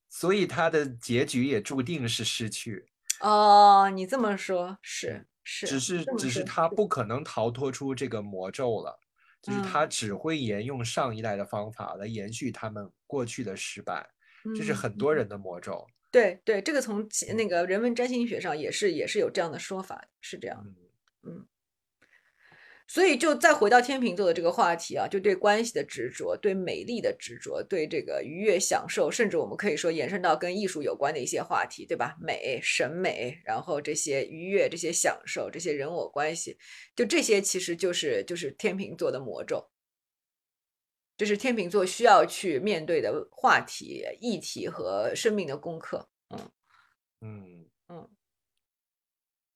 [0.08, 2.86] 所以他的结局也注定是失去。
[3.20, 9.00] 哦，你这么说，是是，只是只是他不可能逃脱出这个魔咒了。
[9.48, 14.06] 就是他只会沿用上一代的方法来延续他们过去的失败，
[14.56, 15.86] 这是很多人的魔咒。
[16.10, 20.64] 对对，这个从那个人文占星学上也是也是有这样的说法，是这样。
[21.22, 21.46] 嗯。
[22.90, 32.16] 所以，就再回到天秤座的这个话题啊，就对关系的执着，对美丽的执着，对这个愉悦享受，甚至我们可以说延伸到跟艺术有关的一些话题，对吧？
[32.18, 36.56] 美、审美，然后这些愉悦、这些享受、这些人我关系，
[36.96, 39.70] 就这些其实就是就是天秤座的魔咒，
[41.18, 46.08] 这是天秤座需要去面对的话题、议题和生命的功课。
[46.30, 46.50] 嗯
[47.20, 48.08] 嗯嗯，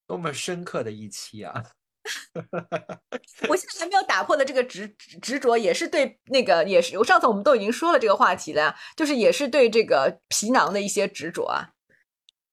[0.06, 1.72] 多么深刻的一期啊！
[3.48, 4.88] 我现在还没有打破的这个执
[5.20, 11.70] 执着，也是对那个，也是我上次我们都已经说了这个话题了，就是也是对这个皮囊的一些执着啊。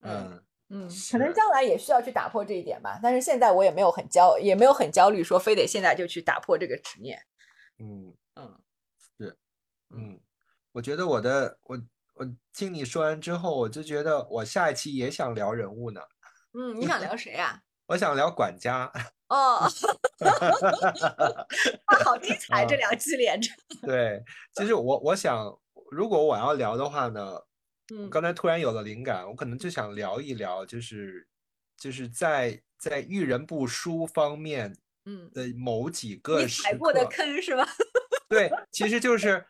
[0.01, 2.99] 嗯嗯，可能将来也需要去打破这一点吧。
[3.01, 7.19] 但是现在我也没有很焦，也没有很焦虑，说非得现在就去打破这个执念。
[7.80, 8.59] 嗯嗯，
[9.17, 9.35] 是，
[9.89, 10.19] 嗯，
[10.71, 11.81] 我觉得我的我
[12.13, 16.01] 我听你说完之后，我就觉得我下一期也想聊人物呢。
[16.53, 17.59] 嗯，你想聊 谁啊？
[17.88, 18.91] 我想聊管家。
[19.30, 19.60] 哦，
[22.03, 22.65] 好精彩！
[22.65, 23.51] 这两期连着。
[23.85, 24.22] 对，
[24.56, 25.56] 其实我我想，
[25.91, 27.39] 如果我要聊的话呢，
[27.93, 31.27] 嗯，刚才突然有了灵感，我可能就想聊一聊，就是
[31.77, 34.76] 就是在在遇人不淑方面，
[35.06, 37.68] 嗯的某几个踩过的坑是吧？
[38.27, 39.45] 对，其实就是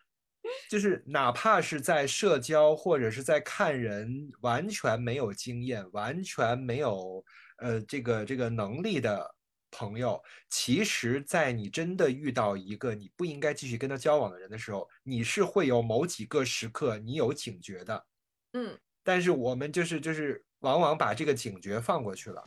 [0.69, 7.23] 就是哪怕是在社交或者是在看人，完全没有经验，完全没有
[7.59, 9.35] 呃这个这个能力的。
[9.71, 18.05] 朋友，其实，在你真的遇到一个你不应该继续跟他交往的人的时候，你是会有某几个时刻你有警觉的。
[18.53, 22.43] 嗯，但是我们就是就是往往把这个警觉放过去了。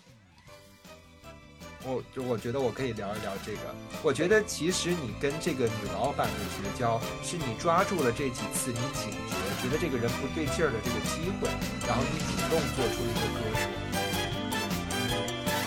[1.85, 3.75] 我就我觉得我可以聊一聊这个。
[4.05, 11.51] 我觉得其实你跟这个女老板的绝交，是你抓住了这几次你警觉，觉得这个人不对劲儿的这个机会，
[11.87, 13.67] 然后你主动做出一个割舍。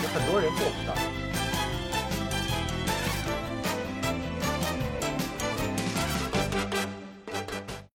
[0.03, 1.14] 有很多人做不到。